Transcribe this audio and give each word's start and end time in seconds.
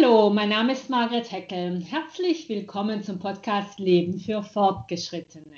Hallo, 0.00 0.30
mein 0.30 0.50
Name 0.50 0.74
ist 0.74 0.90
Margret 0.90 1.32
Heckel. 1.32 1.82
Herzlich 1.82 2.48
willkommen 2.48 3.02
zum 3.02 3.18
Podcast 3.18 3.80
Leben 3.80 4.20
für 4.20 4.44
Fortgeschrittene. 4.44 5.56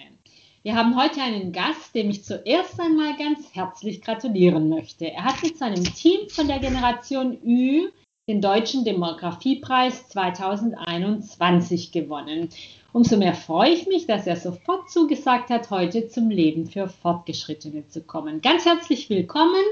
Wir 0.62 0.74
haben 0.76 0.96
heute 0.96 1.20
einen 1.20 1.52
Gast, 1.52 1.94
dem 1.94 2.08
ich 2.08 2.24
zuerst 2.24 2.80
einmal 2.80 3.16
ganz 3.18 3.54
herzlich 3.54 4.00
gratulieren 4.00 4.70
möchte. 4.70 5.10
Er 5.10 5.24
hat 5.24 5.42
mit 5.42 5.58
seinem 5.58 5.84
Team 5.84 6.30
von 6.30 6.48
der 6.48 6.58
Generation 6.58 7.36
Ü 7.44 7.90
den 8.28 8.40
Deutschen 8.40 8.84
Demografiepreis 8.84 10.08
2021 10.08 11.92
gewonnen. 11.92 12.48
Umso 12.94 13.18
mehr 13.18 13.34
freue 13.34 13.74
ich 13.74 13.88
mich, 13.88 14.06
dass 14.06 14.26
er 14.26 14.36
sofort 14.36 14.88
zugesagt 14.90 15.50
hat, 15.50 15.70
heute 15.70 16.08
zum 16.08 16.30
Leben 16.30 16.66
für 16.66 16.88
Fortgeschrittene 16.88 17.88
zu 17.88 18.00
kommen. 18.00 18.40
Ganz 18.40 18.64
herzlich 18.64 19.10
willkommen, 19.10 19.64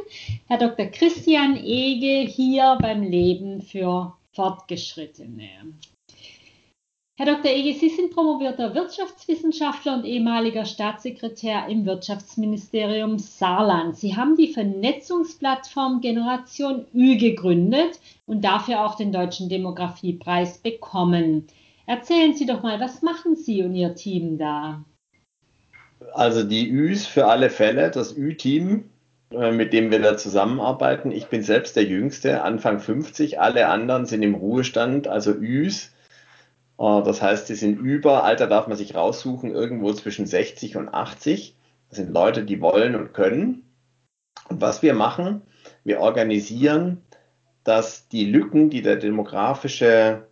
Herr 0.47 0.59
Dr. 0.59 0.87
Christian 0.87 1.57
Ege, 1.57 2.31
hier 2.31 2.77
beim 2.83 3.03
Leben 3.03 3.63
für 3.63 4.18
Fortgeschrittene. 4.39 5.49
Herr 7.19 7.27
Dr. 7.27 7.51
Ege, 7.51 7.77
Sie 7.77 7.89
sind 7.89 8.15
promovierter 8.15 8.73
Wirtschaftswissenschaftler 8.73 9.97
und 9.97 10.05
ehemaliger 10.05 10.65
Staatssekretär 10.65 11.67
im 11.67 11.85
Wirtschaftsministerium 11.85 13.19
Saarland. 13.19 13.97
Sie 13.97 14.15
haben 14.15 14.37
die 14.37 14.53
Vernetzungsplattform 14.53 16.01
Generation 16.01 16.87
Ü 16.95 17.17
gegründet 17.17 17.99
und 18.27 18.45
dafür 18.45 18.87
auch 18.87 18.95
den 18.95 19.11
Deutschen 19.11 19.49
Demografiepreis 19.49 20.59
bekommen. 20.59 21.49
Erzählen 21.87 22.33
Sie 22.35 22.47
doch 22.47 22.63
mal, 22.63 22.79
was 22.79 23.03
machen 23.03 23.35
Sie 23.35 23.65
und 23.65 23.75
Ihr 23.75 23.97
Team 23.97 24.39
da? 24.39 24.85
Also 26.13 26.45
die 26.45 26.69
Üs 26.69 27.09
für 27.09 27.27
alle 27.27 27.51
Fälle, 27.51 27.91
das 27.91 28.17
Ü-Team, 28.17 28.89
mit 29.31 29.73
dem 29.73 29.91
wir 29.91 30.01
da 30.01 30.17
zusammenarbeiten. 30.17 31.11
Ich 31.11 31.27
bin 31.27 31.43
selbst 31.43 31.77
der 31.77 31.85
Jüngste, 31.85 32.43
Anfang 32.43 32.81
50, 32.81 33.41
alle 33.41 33.69
anderen 33.69 34.07
sind 34.07 34.23
im 34.23 34.35
Ruhestand, 34.35 35.07
also 35.07 35.33
Üs 35.33 35.93
äh, 36.79 37.03
das 37.03 37.21
heißt, 37.21 37.49
die 37.49 37.55
sind 37.55 37.79
über, 37.79 38.25
Alter 38.25 38.47
darf 38.47 38.67
man 38.67 38.77
sich 38.77 38.95
raussuchen, 38.95 39.51
irgendwo 39.51 39.93
zwischen 39.93 40.27
60 40.27 40.77
und 40.77 40.89
80. 40.89 41.57
Das 41.89 41.99
sind 41.99 42.13
Leute, 42.13 42.45
die 42.45 42.61
wollen 42.61 42.95
und 42.95 43.13
können. 43.13 43.65
Und 44.49 44.61
was 44.61 44.83
wir 44.83 44.95
machen, 44.95 45.43
wir 45.85 46.01
organisieren, 46.01 47.03
dass 47.65 48.09
die 48.09 48.25
Lücken, 48.25 48.71
die 48.71 48.83
der 48.83 48.97
demografische 48.97 50.29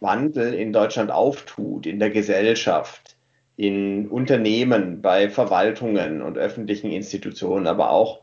Wandel 0.00 0.54
in 0.54 0.72
Deutschland 0.72 1.10
auftut, 1.10 1.86
in 1.86 1.98
der 1.98 2.10
Gesellschaft, 2.10 3.15
in 3.56 4.08
Unternehmen, 4.08 5.00
bei 5.02 5.30
Verwaltungen 5.30 6.22
und 6.22 6.36
öffentlichen 6.36 6.90
Institutionen, 6.90 7.66
aber 7.66 7.90
auch 7.90 8.20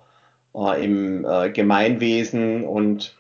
äh, 0.56 0.84
im 0.84 1.26
äh, 1.26 1.50
Gemeinwesen 1.50 2.64
und 2.64 3.16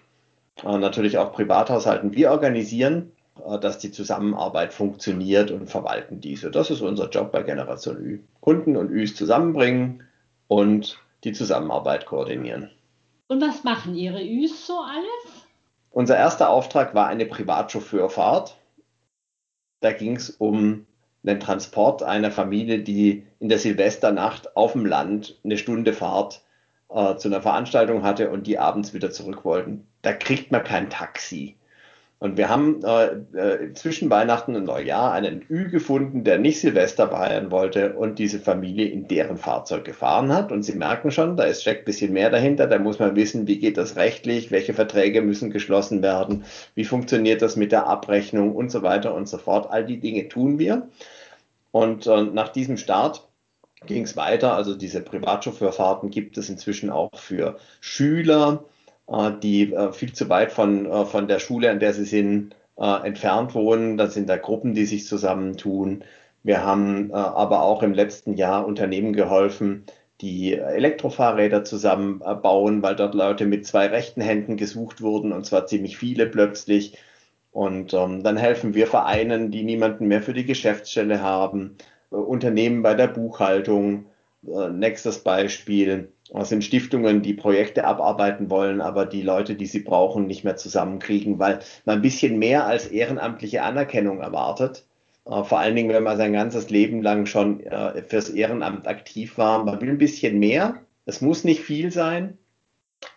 äh, 0.64 0.78
natürlich 0.78 1.17
auch 1.17 1.33
Privathaushalten. 1.33 2.14
Wir 2.14 2.31
organisieren 2.31 3.11
äh, 3.45 3.59
dass 3.59 3.80
die 3.80 3.92
Zusammenarbeit 3.92 4.73
funktioniert 4.73 5.52
und 5.52 5.67
verwalten 5.67 6.22
diese. 6.22 6.52
Das 6.52 6.70
ist 6.70 6.81
unser 6.81 7.09
Job 7.09 7.31
bei 7.31 7.44
Generation 7.44 7.97
Ü. 7.97 8.20
Kunden 8.42 8.77
und 8.77 8.92
Üs 8.92 9.16
zusammenbringen 9.16 10.03
und 10.48 11.00
die 11.23 11.33
Zusammenarbeit 11.33 12.05
koordinieren. 12.05 12.70
Und 13.27 13.42
was 13.42 13.64
machen 13.64 13.95
Ihre 13.95 14.23
Üs 14.23 14.67
so 14.67 14.73
alles? 14.73 15.48
Unser 15.89 16.17
erster 16.17 16.50
Auftrag 16.50 16.94
war 16.94 17.08
eine 17.08 17.25
Privatchauffeurfahrt. 17.25 18.55
Da 19.80 19.92
ging 19.92 20.16
es 20.16 20.30
um 20.30 20.86
den 21.23 21.39
Transport 21.39 22.03
einer 22.03 22.31
Familie, 22.31 22.79
die 22.79 23.23
in 23.39 23.49
der 23.49 23.59
Silvesternacht 23.59 24.55
auf 24.55 24.73
dem 24.73 24.85
Land 24.85 25.39
eine 25.43 25.57
Stunde 25.57 25.93
Fahrt 25.93 26.43
äh, 26.89 27.15
zu 27.15 27.30
einer 27.30 27.41
Veranstaltung 27.41 28.03
hatte 28.03 28.30
und 28.30 28.45
die 28.45 28.59
abends 28.59 28.93
wieder 28.93 29.11
zurück 29.11 29.45
wollten. 29.45 29.88
Da 30.02 30.13
kriegt 30.13 30.52
man 30.52 30.63
kein 30.63 30.89
Taxi. 30.89 31.55
Und 32.23 32.38
wir 32.38 32.47
haben 32.47 32.79
äh, 32.85 33.07
äh, 33.38 33.73
zwischen 33.73 34.09
Weihnachten 34.09 34.55
und 34.55 34.63
Neujahr 34.63 35.11
einen 35.11 35.43
Ü 35.49 35.69
gefunden, 35.69 36.23
der 36.23 36.38
nicht 36.38 36.61
Silvester 36.61 37.09
feiern 37.09 37.52
wollte 37.52 37.95
und 37.95 38.17
diese 38.17 38.39
Familie 38.39 38.88
in 38.88 39.09
deren 39.09 39.35
Fahrzeug 39.35 39.83
gefahren 39.83 40.31
hat. 40.31 40.49
Und 40.53 40.64
Sie 40.64 40.71
merken 40.71 41.11
schon, 41.11 41.36
da 41.36 41.43
ist 41.43 41.64
steckt 41.64 41.81
ein 41.81 41.86
bisschen 41.86 42.14
mehr 42.14 42.30
dahinter. 42.30 42.67
Da 42.67 42.80
muss 42.80 42.98
man 42.98 43.17
wissen, 43.17 43.45
wie 43.45 43.59
geht 43.59 43.75
das 43.75 43.98
rechtlich, 43.98 44.52
welche 44.52 44.73
Verträge 44.73 45.21
müssen 45.21 45.52
geschlossen 45.52 46.02
werden, 46.02 46.45
wie 46.75 46.86
funktioniert 46.86 47.42
das 47.42 47.58
mit 47.58 47.73
der 47.73 47.87
Abrechnung 47.87 48.55
und 48.55 48.71
so 48.71 48.83
weiter 48.83 49.14
und 49.14 49.27
so 49.27 49.37
fort. 49.37 49.69
All 49.69 49.86
die 49.86 49.99
Dinge 49.99 50.30
tun 50.30 50.59
wir. 50.59 50.87
Und 51.71 52.08
äh, 52.08 52.23
nach 52.23 52.48
diesem 52.48 52.77
Start 52.77 53.27
ging 53.86 54.03
es 54.03 54.15
weiter. 54.15 54.55
Also 54.55 54.75
diese 54.75 55.02
Privatchauffeurfahrten 55.02 56.09
gibt 56.09 56.37
es 56.37 56.48
inzwischen 56.48 56.89
auch 56.89 57.19
für 57.19 57.58
Schüler 57.81 58.64
die 59.41 59.73
äh, 59.73 59.91
viel 59.93 60.13
zu 60.13 60.29
weit 60.29 60.51
von, 60.51 60.85
äh, 60.85 61.05
von 61.05 61.27
der 61.27 61.39
Schule, 61.39 61.69
an 61.69 61.79
der 61.79 61.93
sie 61.93 62.05
sind, 62.05 62.55
entfernt 62.75 63.53
wohnen. 63.53 63.97
Das 63.97 64.15
sind 64.15 64.27
da 64.27 64.35
Gruppen, 64.35 64.73
die 64.73 64.85
sich 64.87 65.05
zusammentun. 65.05 66.03
Wir 66.41 66.65
haben 66.65 67.13
aber 67.13 67.61
auch 67.61 67.83
im 67.83 67.93
letzten 67.93 68.33
Jahr 68.33 68.65
Unternehmen 68.65 69.13
geholfen, 69.13 69.85
die 70.21 70.55
Elektrofahrräder 70.55 71.63
zusammenbauen, 71.65 72.81
weil 72.81 72.95
dort 72.95 73.13
Leute 73.13 73.45
mit 73.45 73.67
zwei 73.67 73.85
rechten 73.85 74.21
Händen 74.21 74.57
gesucht 74.57 75.01
wurden 75.01 75.33
und 75.33 75.45
zwar 75.45 75.67
ziemlich 75.67 75.97
viele 75.97 76.25
plötzlich. 76.25 76.97
Und 77.53 77.93
ähm, 77.93 78.23
dann 78.23 78.35
helfen 78.35 78.73
wir 78.73 78.87
Vereinen, 78.87 79.51
die 79.51 79.63
niemanden 79.63 80.07
mehr 80.07 80.23
für 80.23 80.33
die 80.33 80.45
Geschäftsstelle 80.45 81.21
haben, 81.21 81.77
äh, 82.11 82.15
Unternehmen 82.15 82.81
bei 82.81 82.95
der 82.95 83.07
Buchhaltung. 83.07 84.05
Äh, 84.45 84.69
nächstes 84.69 85.19
Beispiel. 85.19 86.11
Das 86.30 86.50
sind 86.50 86.64
Stiftungen, 86.64 87.22
die 87.22 87.34
Projekte 87.34 87.86
abarbeiten 87.86 88.50
wollen, 88.50 88.82
aber 88.82 89.06
die 89.06 89.22
Leute, 89.22 89.56
die 89.56 89.66
sie 89.66 89.82
brauchen, 89.82 90.26
nicht 90.26 90.44
mehr 90.44 90.56
zusammenkriegen, 90.56 91.38
weil 91.38 91.60
man 91.86 91.98
ein 91.98 92.02
bisschen 92.02 92.39
mehr 92.39 92.66
als 92.66 92.88
ehrenamtliche 92.88 93.61
Anerkennung 93.64 94.20
erwartet. 94.20 94.86
Äh, 95.26 95.44
vor 95.44 95.60
allen 95.60 95.76
Dingen, 95.76 95.92
wenn 95.94 96.04
man 96.04 96.17
sein 96.17 96.34
ganzes 96.34 96.70
Leben 96.70 97.02
lang 97.02 97.26
schon 97.26 97.61
äh, 97.61 98.04
fürs 98.04 98.30
Ehrenamt 98.30 98.88
aktiv 98.88 99.38
war. 99.38 99.64
Man 99.64 99.82
will 99.82 99.89
ein 99.89 99.98
bisschen 99.98 100.39
mehr. 100.39 100.82
Es 101.06 101.22
muss 101.22 101.44
nicht 101.44 101.61
viel 101.61 101.92
sein. 101.92 102.38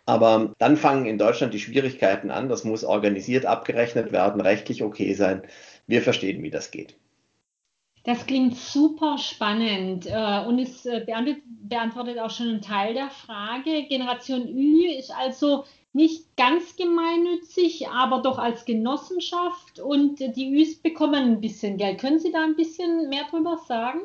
Aber 0.04 0.54
dann 0.58 0.76
fangen 0.76 1.06
in 1.06 1.18
Deutschland 1.18 1.54
die 1.54 1.60
Schwierigkeiten 1.60 2.30
an. 2.30 2.48
Das 2.48 2.64
muss 2.64 2.84
organisiert 2.84 3.46
abgerechnet 3.46 4.12
werden, 4.12 4.40
rechtlich 4.40 4.82
okay 4.82 5.14
sein. 5.14 5.42
Wir 5.86 6.02
verstehen, 6.02 6.42
wie 6.42 6.50
das 6.50 6.70
geht. 6.70 6.96
Das 8.06 8.24
klingt 8.24 8.56
super 8.56 9.18
spannend 9.18 10.06
äh, 10.06 10.44
und 10.46 10.60
es 10.60 10.86
äh, 10.86 11.04
beantwortet 11.04 12.20
auch 12.20 12.30
schon 12.30 12.48
einen 12.48 12.62
Teil 12.62 12.94
der 12.94 13.10
Frage. 13.10 13.84
Generation 13.88 14.46
Ü 14.46 14.86
ist 14.96 15.10
also 15.10 15.64
nicht 15.92 16.36
ganz 16.36 16.76
gemeinnützig, 16.76 17.88
aber 17.88 18.22
doch 18.22 18.38
als 18.38 18.64
Genossenschaft 18.64 19.80
und 19.80 20.20
die 20.20 20.54
Üs 20.54 20.76
bekommen 20.76 21.32
ein 21.32 21.40
bisschen 21.40 21.78
Geld. 21.78 21.98
Können 22.00 22.20
Sie 22.20 22.30
da 22.30 22.44
ein 22.44 22.54
bisschen 22.54 23.08
mehr 23.08 23.24
drüber 23.28 23.58
sagen? 23.66 24.02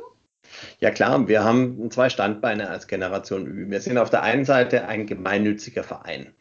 Ja 0.80 0.90
klar, 0.90 1.28
wir 1.28 1.44
haben 1.44 1.92
zwei 1.92 2.10
Standbeine 2.10 2.70
als 2.70 2.88
Generation 2.88 3.46
Ü. 3.46 3.70
Wir 3.70 3.82
sind 3.82 4.00
auf 4.00 4.10
der 4.10 4.24
einen 4.24 4.46
Seite 4.46 4.88
ein 4.88 5.06
gemeinnütziger 5.06 5.84
Verein 5.84 6.34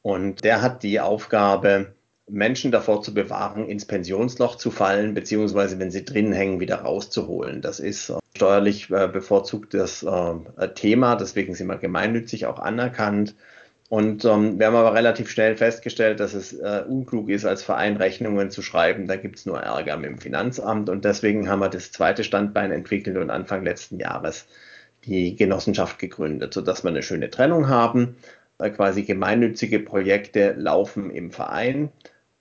und 0.00 0.44
der 0.44 0.62
hat 0.62 0.82
die 0.82 0.98
Aufgabe, 0.98 1.94
Menschen 2.32 2.70
davor 2.70 3.02
zu 3.02 3.12
bewahren, 3.12 3.68
ins 3.68 3.84
Pensionsloch 3.84 4.56
zu 4.56 4.70
fallen, 4.70 5.14
beziehungsweise 5.14 5.78
wenn 5.78 5.90
sie 5.90 6.04
drin 6.04 6.32
hängen, 6.32 6.60
wieder 6.60 6.76
rauszuholen. 6.76 7.60
Das 7.60 7.80
ist 7.80 8.10
äh, 8.10 8.18
steuerlich 8.36 8.90
äh, 8.90 9.08
bevorzugtes 9.08 10.02
äh, 10.02 10.68
Thema, 10.74 11.16
deswegen 11.16 11.54
sind 11.54 11.66
wir 11.66 11.76
gemeinnützig 11.76 12.46
auch 12.46 12.58
anerkannt. 12.58 13.34
Und 13.88 14.24
ähm, 14.24 14.58
wir 14.60 14.68
haben 14.68 14.76
aber 14.76 14.94
relativ 14.94 15.30
schnell 15.30 15.56
festgestellt, 15.56 16.20
dass 16.20 16.32
es 16.32 16.52
unklug 16.52 17.28
ist, 17.28 17.44
als 17.44 17.64
Verein 17.64 17.96
Rechnungen 17.96 18.52
zu 18.52 18.62
schreiben. 18.62 19.08
Da 19.08 19.16
gibt 19.16 19.40
es 19.40 19.46
nur 19.46 19.58
Ärger 19.58 19.96
mit 19.96 20.10
dem 20.10 20.18
Finanzamt. 20.18 20.88
Und 20.88 21.04
deswegen 21.04 21.48
haben 21.48 21.58
wir 21.58 21.70
das 21.70 21.90
zweite 21.90 22.22
Standbein 22.22 22.70
entwickelt 22.70 23.16
und 23.16 23.30
Anfang 23.30 23.64
letzten 23.64 23.98
Jahres 23.98 24.46
die 25.06 25.34
Genossenschaft 25.34 25.98
gegründet, 25.98 26.54
sodass 26.54 26.84
wir 26.84 26.90
eine 26.90 27.02
schöne 27.02 27.30
Trennung 27.30 27.68
haben. 27.68 28.14
Quasi 28.58 29.02
gemeinnützige 29.02 29.80
Projekte 29.80 30.54
laufen 30.56 31.10
im 31.10 31.32
Verein 31.32 31.90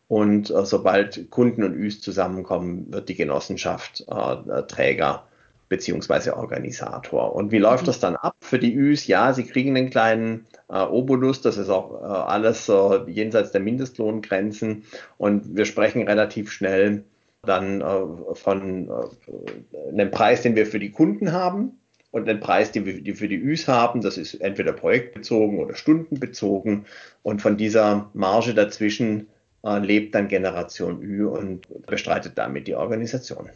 und 0.09 0.49
äh, 0.49 0.65
sobald 0.65 1.29
Kunden 1.29 1.63
und 1.63 1.75
Üs 1.75 2.01
zusammenkommen, 2.01 2.91
wird 2.91 3.09
die 3.09 3.15
Genossenschaft 3.15 4.03
äh, 4.09 4.63
Träger 4.63 5.27
beziehungsweise 5.69 6.35
Organisator. 6.35 7.35
Und 7.35 7.51
wie 7.51 7.59
läuft 7.59 7.87
das 7.87 7.99
dann 7.99 8.15
ab 8.15 8.35
für 8.41 8.57
die 8.57 8.73
Üs? 8.73 9.05
Ja, 9.05 9.33
sie 9.33 9.43
kriegen 9.43 9.77
einen 9.77 9.91
kleinen 9.91 10.47
äh, 10.67 10.79
Obolus, 10.79 11.41
das 11.43 11.57
ist 11.57 11.69
auch 11.69 12.01
äh, 12.01 12.05
alles 12.05 12.67
äh, 12.67 13.03
jenseits 13.05 13.51
der 13.51 13.61
Mindestlohngrenzen. 13.61 14.83
Und 15.19 15.55
wir 15.55 15.65
sprechen 15.65 16.07
relativ 16.07 16.51
schnell 16.51 17.03
dann 17.43 17.81
äh, 17.81 18.33
von 18.33 18.89
äh, 18.89 19.89
einem 19.91 20.09
Preis, 20.09 20.41
den 20.41 20.55
wir 20.55 20.65
für 20.65 20.79
die 20.79 20.89
Kunden 20.89 21.33
haben 21.33 21.79
und 22.09 22.27
einen 22.27 22.39
Preis, 22.39 22.71
den 22.71 22.85
wir 22.85 23.15
für 23.15 23.27
die 23.27 23.35
Üs 23.35 23.67
haben. 23.67 24.01
Das 24.01 24.17
ist 24.17 24.33
entweder 24.41 24.73
projektbezogen 24.73 25.59
oder 25.59 25.75
stundenbezogen. 25.75 26.87
Und 27.21 27.43
von 27.43 27.57
dieser 27.57 28.09
Marge 28.15 28.55
dazwischen 28.55 29.21
äh, 29.21 29.25
lebt 29.63 30.15
dann 30.15 30.27
Generation 30.27 31.01
Ü 31.01 31.25
und 31.25 31.67
bestreitet 31.85 32.37
damit 32.37 32.67
die 32.67 32.75
Organisation. 32.75 33.49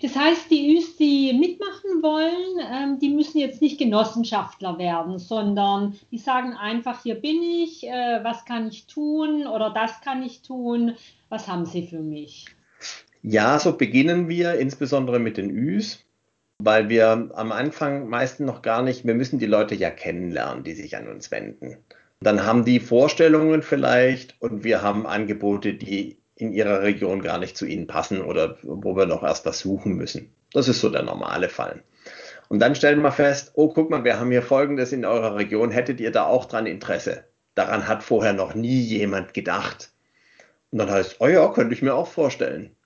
Das 0.00 0.14
heißt, 0.14 0.48
die 0.50 0.76
Üs, 0.76 0.96
die 0.96 1.32
mitmachen 1.32 2.02
wollen, 2.02 2.60
ähm, 2.72 2.98
die 3.00 3.08
müssen 3.08 3.38
jetzt 3.38 3.60
nicht 3.60 3.78
Genossenschaftler 3.78 4.78
werden, 4.78 5.18
sondern 5.18 5.98
die 6.12 6.18
sagen 6.18 6.52
einfach, 6.52 7.02
hier 7.02 7.16
bin 7.16 7.42
ich, 7.42 7.84
äh, 7.84 8.20
was 8.22 8.44
kann 8.44 8.68
ich 8.68 8.86
tun 8.86 9.46
oder 9.46 9.70
das 9.70 10.00
kann 10.00 10.22
ich 10.22 10.42
tun, 10.42 10.94
was 11.28 11.48
haben 11.48 11.66
Sie 11.66 11.88
für 11.88 11.98
mich? 11.98 12.46
Ja, 13.22 13.58
so 13.58 13.76
beginnen 13.76 14.28
wir 14.28 14.54
insbesondere 14.54 15.18
mit 15.18 15.36
den 15.36 15.50
Üs, 15.50 16.04
weil 16.58 16.88
wir 16.88 17.30
am 17.34 17.50
Anfang 17.50 18.08
meistens 18.08 18.46
noch 18.46 18.62
gar 18.62 18.82
nicht, 18.82 19.04
wir 19.04 19.14
müssen 19.14 19.40
die 19.40 19.46
Leute 19.46 19.74
ja 19.74 19.90
kennenlernen, 19.90 20.62
die 20.62 20.74
sich 20.74 20.96
an 20.96 21.08
uns 21.08 21.32
wenden. 21.32 21.78
Dann 22.22 22.44
haben 22.44 22.64
die 22.64 22.80
Vorstellungen 22.80 23.62
vielleicht 23.62 24.40
und 24.40 24.64
wir 24.64 24.82
haben 24.82 25.06
Angebote, 25.06 25.74
die 25.74 26.18
in 26.36 26.52
ihrer 26.52 26.82
Region 26.82 27.22
gar 27.22 27.38
nicht 27.38 27.56
zu 27.56 27.66
ihnen 27.66 27.86
passen 27.86 28.20
oder 28.22 28.56
wo 28.62 28.96
wir 28.96 29.06
noch 29.06 29.22
erst 29.22 29.46
was 29.46 29.60
suchen 29.60 29.94
müssen. 29.94 30.32
Das 30.52 30.68
ist 30.68 30.80
so 30.80 30.90
der 30.90 31.02
normale 31.02 31.48
Fall. 31.48 31.82
Und 32.48 32.58
dann 32.58 32.74
stellen 32.74 33.00
wir 33.00 33.12
fest, 33.12 33.52
oh, 33.54 33.68
guck 33.68 33.90
mal, 33.90 34.04
wir 34.04 34.18
haben 34.18 34.30
hier 34.30 34.42
Folgendes 34.42 34.92
in 34.92 35.04
eurer 35.04 35.36
Region, 35.36 35.70
hättet 35.70 36.00
ihr 36.00 36.10
da 36.10 36.24
auch 36.24 36.44
dran 36.44 36.66
Interesse? 36.66 37.24
Daran 37.54 37.88
hat 37.88 38.02
vorher 38.02 38.32
noch 38.32 38.54
nie 38.54 38.80
jemand 38.80 39.34
gedacht. 39.34 39.90
Und 40.70 40.78
dann 40.78 40.90
heißt, 40.90 41.16
oh 41.20 41.28
ja, 41.28 41.48
könnte 41.48 41.74
ich 41.74 41.82
mir 41.82 41.94
auch 41.94 42.08
vorstellen. 42.08 42.76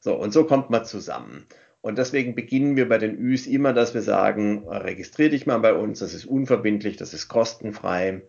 So, 0.00 0.14
und 0.14 0.32
so 0.32 0.44
kommt 0.44 0.70
man 0.70 0.84
zusammen. 0.84 1.46
Und 1.82 1.96
deswegen 1.96 2.34
beginnen 2.34 2.76
wir 2.76 2.88
bei 2.88 2.98
den 2.98 3.16
Üs 3.16 3.46
immer, 3.46 3.72
dass 3.72 3.94
wir 3.94 4.02
sagen, 4.02 4.68
registrier 4.68 5.30
dich 5.30 5.46
mal 5.46 5.58
bei 5.58 5.72
uns, 5.72 6.00
das 6.00 6.12
ist 6.12 6.26
unverbindlich, 6.26 6.96
das 6.96 7.14
ist 7.14 7.28
kostenfrei. 7.28 8.22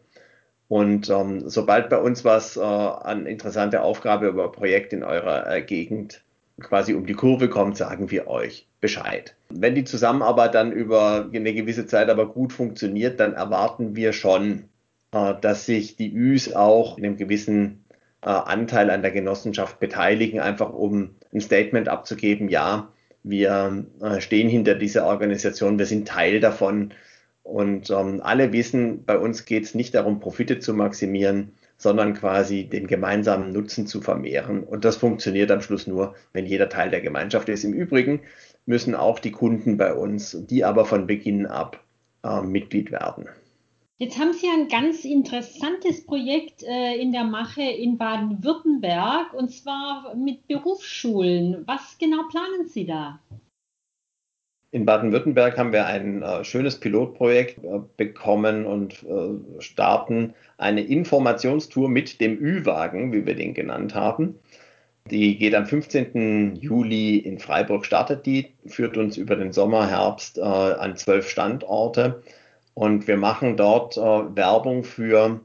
Und 0.71 1.09
ähm, 1.09 1.49
sobald 1.49 1.89
bei 1.89 1.97
uns 1.97 2.23
was 2.23 2.55
äh, 2.55 2.61
an 2.61 3.25
interessante 3.25 3.81
Aufgabe 3.81 4.27
über 4.27 4.49
Projekt 4.53 4.93
in 4.93 5.03
eurer 5.03 5.45
äh, 5.51 5.61
Gegend 5.61 6.23
quasi 6.61 6.93
um 6.93 7.05
die 7.05 7.13
Kurve 7.13 7.49
kommt, 7.49 7.75
sagen 7.75 8.09
wir 8.09 8.27
euch 8.27 8.69
Bescheid. 8.79 9.35
Wenn 9.49 9.75
die 9.75 9.83
Zusammenarbeit 9.83 10.55
dann 10.55 10.71
über 10.71 11.29
eine 11.33 11.53
gewisse 11.53 11.87
Zeit 11.87 12.09
aber 12.09 12.25
gut 12.25 12.53
funktioniert, 12.53 13.19
dann 13.19 13.33
erwarten 13.33 13.97
wir 13.97 14.13
schon, 14.13 14.69
äh, 15.11 15.33
dass 15.41 15.65
sich 15.65 15.97
die 15.97 16.09
Üs 16.09 16.53
auch 16.53 16.97
in 16.97 17.05
einem 17.05 17.17
gewissen 17.17 17.83
äh, 18.21 18.29
Anteil 18.29 18.91
an 18.91 19.01
der 19.01 19.11
Genossenschaft 19.11 19.77
beteiligen, 19.81 20.39
einfach 20.39 20.71
um 20.71 21.15
ein 21.33 21.41
Statement 21.41 21.89
abzugeben, 21.89 22.47
ja, 22.47 22.87
wir 23.23 23.83
äh, 24.01 24.21
stehen 24.21 24.47
hinter 24.47 24.75
dieser 24.75 25.05
Organisation, 25.05 25.77
wir 25.77 25.85
sind 25.85 26.07
Teil 26.07 26.39
davon, 26.39 26.93
und 27.43 27.89
ähm, 27.89 28.21
alle 28.23 28.53
wissen, 28.53 29.03
bei 29.05 29.17
uns 29.17 29.45
geht 29.45 29.63
es 29.63 29.75
nicht 29.75 29.95
darum, 29.95 30.19
Profite 30.19 30.59
zu 30.59 30.73
maximieren, 30.73 31.53
sondern 31.77 32.13
quasi 32.13 32.65
den 32.65 32.85
gemeinsamen 32.85 33.51
Nutzen 33.51 33.87
zu 33.87 34.01
vermehren. 34.01 34.63
Und 34.63 34.85
das 34.85 34.97
funktioniert 34.97 35.49
am 35.49 35.61
Schluss 35.61 35.87
nur, 35.87 36.15
wenn 36.31 36.45
jeder 36.45 36.69
Teil 36.69 36.91
der 36.91 37.01
Gemeinschaft 37.01 37.49
ist. 37.49 37.63
Im 37.63 37.73
Übrigen 37.73 38.21
müssen 38.65 38.93
auch 38.93 39.17
die 39.17 39.31
Kunden 39.31 39.77
bei 39.77 39.93
uns, 39.93 40.37
die 40.47 40.63
aber 40.63 40.85
von 40.85 41.07
Beginn 41.07 41.47
ab 41.47 41.83
äh, 42.23 42.41
Mitglied 42.41 42.91
werden. 42.91 43.27
Jetzt 43.97 44.19
haben 44.19 44.33
Sie 44.33 44.47
ein 44.47 44.67
ganz 44.67 45.05
interessantes 45.05 46.05
Projekt 46.05 46.63
äh, 46.63 46.95
in 46.95 47.11
der 47.11 47.23
Mache 47.23 47.61
in 47.61 47.97
Baden-Württemberg 47.97 49.33
und 49.33 49.51
zwar 49.51 50.15
mit 50.15 50.47
Berufsschulen. 50.47 51.63
Was 51.67 51.97
genau 51.99 52.23
planen 52.29 52.67
Sie 52.67 52.85
da? 52.85 53.19
In 54.73 54.85
Baden-Württemberg 54.85 55.57
haben 55.57 55.73
wir 55.73 55.85
ein 55.85 56.23
äh, 56.23 56.45
schönes 56.45 56.79
Pilotprojekt 56.79 57.61
äh, 57.61 57.81
bekommen 57.97 58.65
und 58.65 59.03
äh, 59.03 59.61
starten 59.61 60.33
eine 60.57 60.81
Informationstour 60.81 61.89
mit 61.89 62.21
dem 62.21 62.39
Ü-Wagen, 62.39 63.11
wie 63.11 63.25
wir 63.25 63.35
den 63.35 63.53
genannt 63.53 63.95
haben. 63.95 64.39
Die 65.09 65.37
geht 65.37 65.55
am 65.55 65.65
15. 65.65 66.55
Juli 66.55 67.17
in 67.17 67.39
Freiburg, 67.39 67.85
startet 67.85 68.25
die, 68.25 68.53
führt 68.65 68.95
uns 68.95 69.17
über 69.17 69.35
den 69.35 69.51
Sommer, 69.51 69.89
Herbst 69.89 70.37
äh, 70.37 70.41
an 70.41 70.95
zwölf 70.95 71.29
Standorte 71.29 72.23
und 72.73 73.07
wir 73.07 73.17
machen 73.17 73.57
dort 73.57 73.97
äh, 73.97 74.01
Werbung 74.01 74.85
für, 74.85 75.41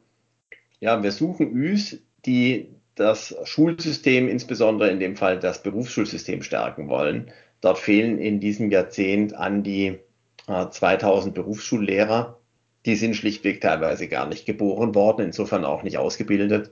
ja, 0.78 1.02
wir 1.02 1.10
suchen 1.10 1.50
Üs, 1.50 1.98
die 2.26 2.68
das 2.94 3.34
Schulsystem, 3.44 4.28
insbesondere 4.28 4.90
in 4.90 5.00
dem 5.00 5.16
Fall 5.16 5.40
das 5.40 5.62
Berufsschulsystem 5.62 6.42
stärken 6.42 6.88
wollen 6.88 7.32
Dort 7.66 7.78
fehlen 7.78 8.20
in 8.20 8.38
diesem 8.38 8.70
Jahrzehnt 8.70 9.34
an 9.34 9.64
die 9.64 9.98
äh, 10.46 10.70
2000 10.70 11.34
Berufsschullehrer. 11.34 12.38
Die 12.84 12.94
sind 12.94 13.16
schlichtweg 13.16 13.60
teilweise 13.60 14.06
gar 14.06 14.28
nicht 14.28 14.46
geboren 14.46 14.94
worden, 14.94 15.26
insofern 15.26 15.64
auch 15.64 15.82
nicht 15.82 15.98
ausgebildet. 15.98 16.70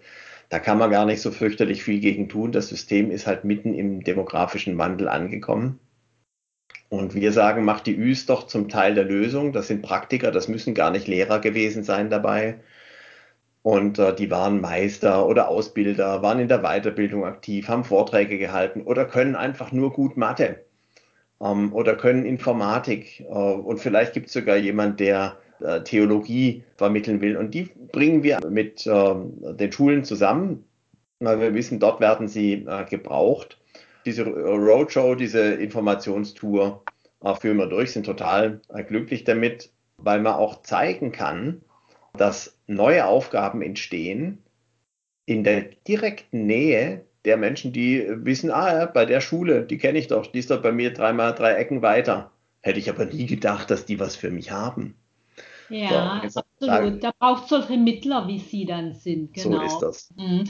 Da 0.51 0.61
kann 0.61 0.79
man 0.79 0.93
gar 0.93 1.05
nicht 1.05 1.21
so 1.21 1.33
fürchterlich 1.33 1.83
viel 1.83 1.99
gegen 1.99 2.29
tun. 2.29 2.53
Das 2.53 2.69
System 2.69 3.11
ist 3.11 3.27
halt 3.27 3.43
mitten 3.43 3.75
im 3.75 4.05
demografischen 4.05 4.79
Wandel 4.79 5.09
angekommen. 5.09 5.81
Und 6.91 7.17
wir 7.17 7.33
sagen, 7.33 7.65
macht 7.65 7.89
die 7.89 7.97
Üs 7.97 8.27
doch 8.27 8.47
zum 8.47 8.69
Teil 8.69 8.95
der 8.95 9.05
Lösung. 9.05 9.53
Das 9.53 9.67
sind 9.67 9.83
Praktiker, 9.83 10.31
das 10.31 10.47
müssen 10.47 10.75
gar 10.75 10.93
nicht 10.93 11.09
Lehrer 11.09 11.41
gewesen 11.41 11.83
sein 11.83 12.09
dabei. 12.09 12.61
Und 13.63 13.99
äh, 13.99 14.15
die 14.15 14.31
waren 14.31 14.61
Meister 14.61 15.27
oder 15.27 15.49
Ausbilder, 15.49 16.23
waren 16.23 16.39
in 16.39 16.47
der 16.47 16.63
Weiterbildung 16.63 17.25
aktiv, 17.25 17.67
haben 17.67 17.83
Vorträge 17.83 18.39
gehalten 18.39 18.83
oder 18.83 19.07
können 19.07 19.35
einfach 19.35 19.73
nur 19.73 19.93
gut 19.93 20.17
Mathe 20.17 20.61
ähm, 21.45 21.73
oder 21.73 21.95
können 21.95 22.25
Informatik 22.25 23.21
äh, 23.21 23.25
und 23.25 23.79
vielleicht 23.79 24.15
gibt 24.15 24.29
es 24.29 24.33
sogar 24.33 24.57
jemand, 24.57 24.99
der 24.99 25.37
äh, 25.61 25.83
Theologie 25.83 26.65
vermitteln 26.77 27.21
will. 27.21 27.37
Und 27.37 27.55
die 27.55 27.71
bringen 27.93 28.23
wir 28.23 28.41
mit 28.49 28.87
äh, 28.87 29.15
den 29.55 29.73
Schulen 29.73 30.05
zusammen, 30.05 30.65
weil 31.21 31.41
wir 31.41 31.55
wissen, 31.55 31.79
dort 31.79 32.01
werden 32.01 32.29
sie 32.29 32.65
äh, 32.67 32.85
gebraucht. 32.85 33.59
Diese 34.07 34.25
Roadshow, 34.25 35.15
diese 35.15 35.55
Informationstour 35.55 36.83
äh, 37.23 37.35
führen 37.35 37.59
wir 37.59 37.67
durch, 37.67 37.93
sind 37.93 38.07
total 38.07 38.61
äh, 38.69 38.83
glücklich 38.83 39.25
damit, 39.25 39.71
weil 39.99 40.21
man 40.21 40.35
auch 40.35 40.63
zeigen 40.63 41.13
kann, 41.13 41.63
dass 42.17 42.57
neue 42.67 43.07
Aufgaben 43.07 43.63
entstehen 43.63 44.43
in 45.27 45.45
der 45.45 45.63
direkten 45.87 46.47
Nähe 46.47 47.05
der 47.25 47.37
Menschen, 47.37 47.73
die 47.73 48.05
wissen, 48.09 48.51
ah 48.51 48.81
ja, 48.81 48.87
bei 48.87 49.07
der 49.07 49.21
Schule, 49.21 49.63
die 49.63 49.79
kenne 49.79 49.99
ich 49.99 50.09
doch, 50.09 50.27
die 50.27 50.39
ist 50.39 50.51
doch 50.51 50.63
bei 50.63 50.73
mir 50.73 50.93
dreimal 50.93 51.35
drei 51.35 51.55
Ecken 51.55 51.83
weiter. 51.83 52.31
Hätte 52.61 52.79
ich 52.79 52.89
aber 52.89 53.07
nie 53.07 53.27
gedacht, 53.27 53.71
dass 53.71 53.87
die 53.87 54.01
was 54.01 54.17
für 54.17 54.31
mich 54.31 54.51
haben. 54.51 54.97
Ja, 55.71 56.23
so, 56.29 56.41
absolut. 56.41 57.03
Da 57.03 57.13
braucht 57.19 57.45
es 57.45 57.49
solche 57.49 57.77
Mittler, 57.77 58.29
wie 58.29 58.39
Sie 58.39 58.67
dann 58.67 58.95
sind. 58.95 59.33
Genau. 59.33 59.59
So 59.59 59.63
ist 59.63 59.79
das. 59.81 60.15
Mhm. 60.17 60.45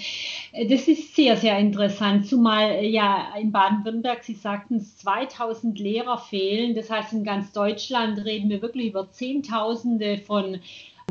Das 0.68 0.88
ist 0.88 1.14
sehr, 1.14 1.36
sehr 1.36 1.58
interessant, 1.58 2.26
zumal 2.26 2.84
ja 2.84 3.34
in 3.40 3.52
Baden-Württemberg, 3.52 4.24
Sie 4.24 4.34
sagten 4.34 4.76
es, 4.76 4.98
2000 4.98 5.78
Lehrer 5.78 6.18
fehlen. 6.18 6.74
Das 6.74 6.90
heißt, 6.90 7.12
in 7.12 7.24
ganz 7.24 7.52
Deutschland 7.52 8.24
reden 8.24 8.50
wir 8.50 8.60
wirklich 8.60 8.88
über 8.88 9.10
Zehntausende 9.10 10.18
von 10.18 10.58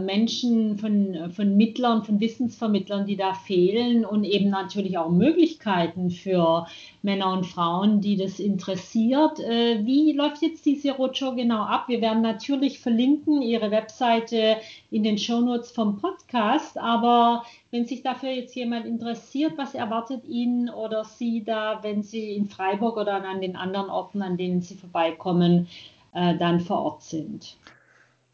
Menschen, 0.01 0.78
von, 0.78 1.31
von 1.31 1.56
Mittlern, 1.56 2.04
von 2.04 2.19
Wissensvermittlern, 2.19 3.06
die 3.06 3.16
da 3.16 3.34
fehlen 3.34 4.06
und 4.06 4.24
eben 4.24 4.50
natürlich 4.50 4.98
auch 4.98 5.10
Möglichkeiten 5.10 6.10
für 6.10 6.68
Männer 7.04 7.31
und 7.31 7.45
Frauen, 7.45 8.02
die 8.02 8.18
das 8.18 8.40
interessiert. 8.40 9.40
Äh, 9.40 9.85
wie 9.85 10.14
läuft 10.14 10.42
jetzt 10.42 10.66
diese 10.66 10.94
Roadshow 10.94 11.35
genau 11.35 11.62
ab? 11.62 11.85
Wir 11.88 12.02
werden 12.02 12.21
natürlich 12.21 12.80
verlinken 12.80 13.42
Ihre 13.42 13.71
Webseite 13.71 14.57
in 14.90 15.04
den 15.04 15.18
Shownotes 15.18 15.71
vom 15.71 16.00
Podcast, 16.00 16.78
aber 16.78 17.44
wenn 17.71 17.85
sich 17.85 18.02
dafür 18.02 18.30
jetzt 18.30 18.56
jemand 18.56 18.85
interessiert, 18.85 19.54
was 19.57 19.76
erwartet 19.76 20.26
ihn 20.26 20.69
oder 20.69 21.06
Sie 21.06 21.44
da, 21.44 21.80
wenn 21.83 22.04
Sie 22.04 22.33
in 22.33 22.47
Freiburg 22.47 22.97
oder 22.97 23.23
an 23.23 23.42
den 23.42 23.56
anderen 23.56 23.90
Orten, 23.90 24.21
an 24.21 24.38
denen 24.38 24.62
Sie 24.62 24.76
vorbeikommen, 24.76 25.68
äh, 26.14 26.35
dann 26.38 26.59
vor 26.59 26.80
Ort 26.83 27.04
sind? 27.04 27.57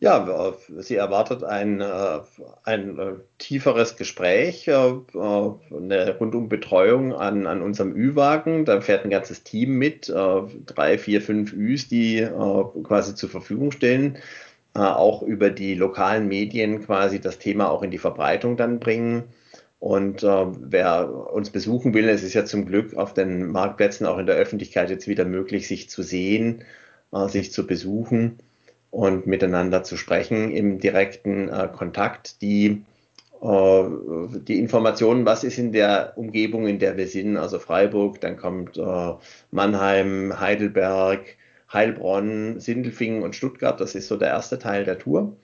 Ja, 0.02 0.56
sie 0.78 0.96
erwartet 0.96 1.44
ein, 1.44 1.82
äh, 1.82 2.20
ein 2.64 2.98
äh, 2.98 3.14
tieferes 3.38 3.98
Gespräch, 3.98 4.66
äh, 4.70 4.72
eine 4.74 6.18
rundum 6.18 6.48
Betreuung 6.48 7.14
an, 7.14 7.46
an 7.46 7.62
unserem 7.62 7.94
Ü-Wagen. 7.94 8.64
Da 8.64 8.80
fährt 8.80 9.04
ein 9.04 9.10
ganzes 9.10 9.44
Team 9.44 9.78
mit, 9.78 10.08
drei, 10.08 10.98
vier, 10.98 11.22
fünf 11.22 11.52
Üs, 11.52 11.90
die 11.90 12.26
quasi 12.84 13.16
zur 13.16 13.30
Verfügung 13.30 13.72
stehen, 13.72 14.18
auch 14.74 15.22
über 15.22 15.50
die 15.50 15.76
lokalen 15.76 16.28
Medien 16.28 16.86
quasi 16.86 17.20
das 17.20 17.40
Thema 17.40 17.70
auch 17.70 17.84
in 17.84 17.92
die 17.92 17.98
Verbreitung 17.98 18.56
dann 18.58 18.80
bringen. 18.80 19.26
Und 19.80 20.24
wer 20.24 21.10
uns 21.34 21.50
besuchen 21.50 21.94
will, 21.94 22.08
es 22.10 22.24
ist 22.24 22.34
ja 22.34 22.46
zum 22.46 22.66
Glück 22.66 22.96
auf 22.96 23.14
den 23.14 23.48
Marktplätzen 23.52 24.06
auch 24.06 24.18
in 24.18 24.28
der 24.28 24.36
Öffentlichkeit 24.36 24.90
jetzt 24.90 25.08
wieder 25.08 25.26
möglich, 25.26 25.68
sich 25.68 25.90
zu 25.90 26.04
sehen, 26.04 26.64
sich 27.28 27.52
zu 27.52 27.68
besuchen 27.68 28.40
und 28.92 29.28
miteinander 29.28 29.84
zu 29.84 29.98
sprechen 29.98 30.52
im 30.52 30.80
direkten 30.80 31.50
äh, 31.50 31.70
Kontakt. 31.72 32.42
Die, 32.42 32.84
äh, 33.42 33.84
die 34.48 34.60
Informationen, 34.60 35.26
was 35.26 35.44
ist 35.44 35.58
in 35.58 35.72
der 35.72 36.14
Umgebung, 36.16 36.68
in 36.68 36.80
der 36.80 36.98
wir 36.98 37.08
sind, 37.08 37.38
also 37.38 37.60
Freiburg, 37.60 38.20
dann 38.22 38.38
kommt 38.38 38.78
äh, 38.78 39.14
Mannheim, 39.52 40.40
Heidelberg, 40.40 41.38
Heilbronn, 41.72 42.60
Sindelfingen 42.60 43.22
und 43.22 43.36
Stuttgart, 43.36 43.80
das 43.80 43.94
ist 43.94 44.08
so 44.08 44.18
der 44.18 44.30
erste 44.30 44.58
Teil 44.58 44.86
der 44.86 44.98
Tour. 44.98 45.38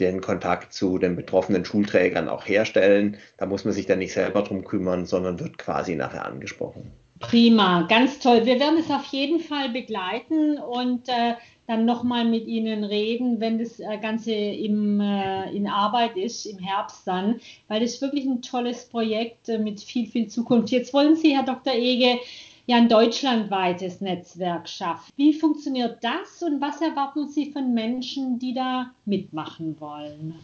den 0.00 0.20
Kontakt 0.20 0.72
zu 0.72 0.98
den 0.98 1.14
betroffenen 1.14 1.64
Schulträgern 1.64 2.28
auch 2.28 2.48
herstellen. 2.48 3.18
Da 3.36 3.46
muss 3.46 3.64
man 3.64 3.74
sich 3.74 3.86
dann 3.86 3.98
nicht 3.98 4.14
selber 4.14 4.42
drum 4.42 4.64
kümmern, 4.64 5.04
sondern 5.06 5.38
wird 5.38 5.58
quasi 5.58 5.94
nachher 5.94 6.24
angesprochen. 6.24 6.90
Prima, 7.20 7.82
ganz 7.82 8.18
toll. 8.18 8.46
Wir 8.46 8.60
werden 8.60 8.78
es 8.78 8.90
auf 8.90 9.04
jeden 9.06 9.40
Fall 9.40 9.70
begleiten 9.70 10.58
und 10.58 11.08
äh, 11.08 11.34
dann 11.66 11.84
nochmal 11.84 12.24
mit 12.24 12.46
Ihnen 12.46 12.84
reden, 12.84 13.40
wenn 13.40 13.58
das 13.58 13.78
äh, 13.80 13.98
Ganze 14.00 14.32
im, 14.32 15.00
äh, 15.00 15.50
in 15.50 15.66
Arbeit 15.66 16.16
ist, 16.16 16.46
im 16.46 16.58
Herbst 16.58 17.06
dann, 17.06 17.40
weil 17.68 17.80
das 17.80 17.94
ist 17.94 18.02
wirklich 18.02 18.24
ein 18.24 18.40
tolles 18.40 18.88
Projekt 18.88 19.48
äh, 19.48 19.58
mit 19.58 19.80
viel, 19.80 20.06
viel 20.06 20.28
Zukunft. 20.28 20.70
Jetzt 20.70 20.94
wollen 20.94 21.16
Sie, 21.16 21.36
Herr 21.36 21.44
Dr. 21.44 21.74
Ege, 21.74 22.20
ja 22.66 22.76
ein 22.76 22.88
deutschlandweites 22.88 24.00
Netzwerk 24.00 24.68
schaffen. 24.68 25.12
Wie 25.16 25.32
funktioniert 25.32 25.98
das 26.02 26.42
und 26.42 26.60
was 26.60 26.80
erwarten 26.80 27.28
Sie 27.28 27.50
von 27.52 27.74
Menschen, 27.74 28.38
die 28.38 28.54
da 28.54 28.90
mitmachen 29.06 29.80
wollen? 29.80 30.34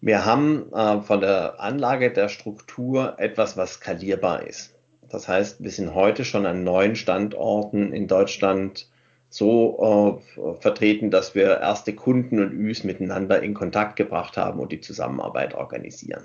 Wir 0.00 0.24
haben 0.24 0.72
äh, 0.72 1.00
von 1.00 1.20
der 1.20 1.60
Anlage 1.60 2.12
der 2.12 2.28
Struktur 2.28 3.14
etwas, 3.18 3.56
was 3.56 3.74
skalierbar 3.74 4.46
ist. 4.46 4.74
Das 5.12 5.28
heißt, 5.28 5.62
wir 5.62 5.70
sind 5.70 5.94
heute 5.94 6.24
schon 6.24 6.46
an 6.46 6.64
neun 6.64 6.96
Standorten 6.96 7.92
in 7.92 8.08
Deutschland 8.08 8.88
so 9.28 10.20
äh, 10.36 10.54
vertreten, 10.60 11.10
dass 11.10 11.34
wir 11.34 11.60
erste 11.60 11.94
Kunden 11.94 12.38
und 12.40 12.52
Üs 12.52 12.82
miteinander 12.82 13.42
in 13.42 13.52
Kontakt 13.52 13.96
gebracht 13.96 14.38
haben 14.38 14.58
und 14.58 14.72
die 14.72 14.80
Zusammenarbeit 14.80 15.54
organisieren. 15.54 16.22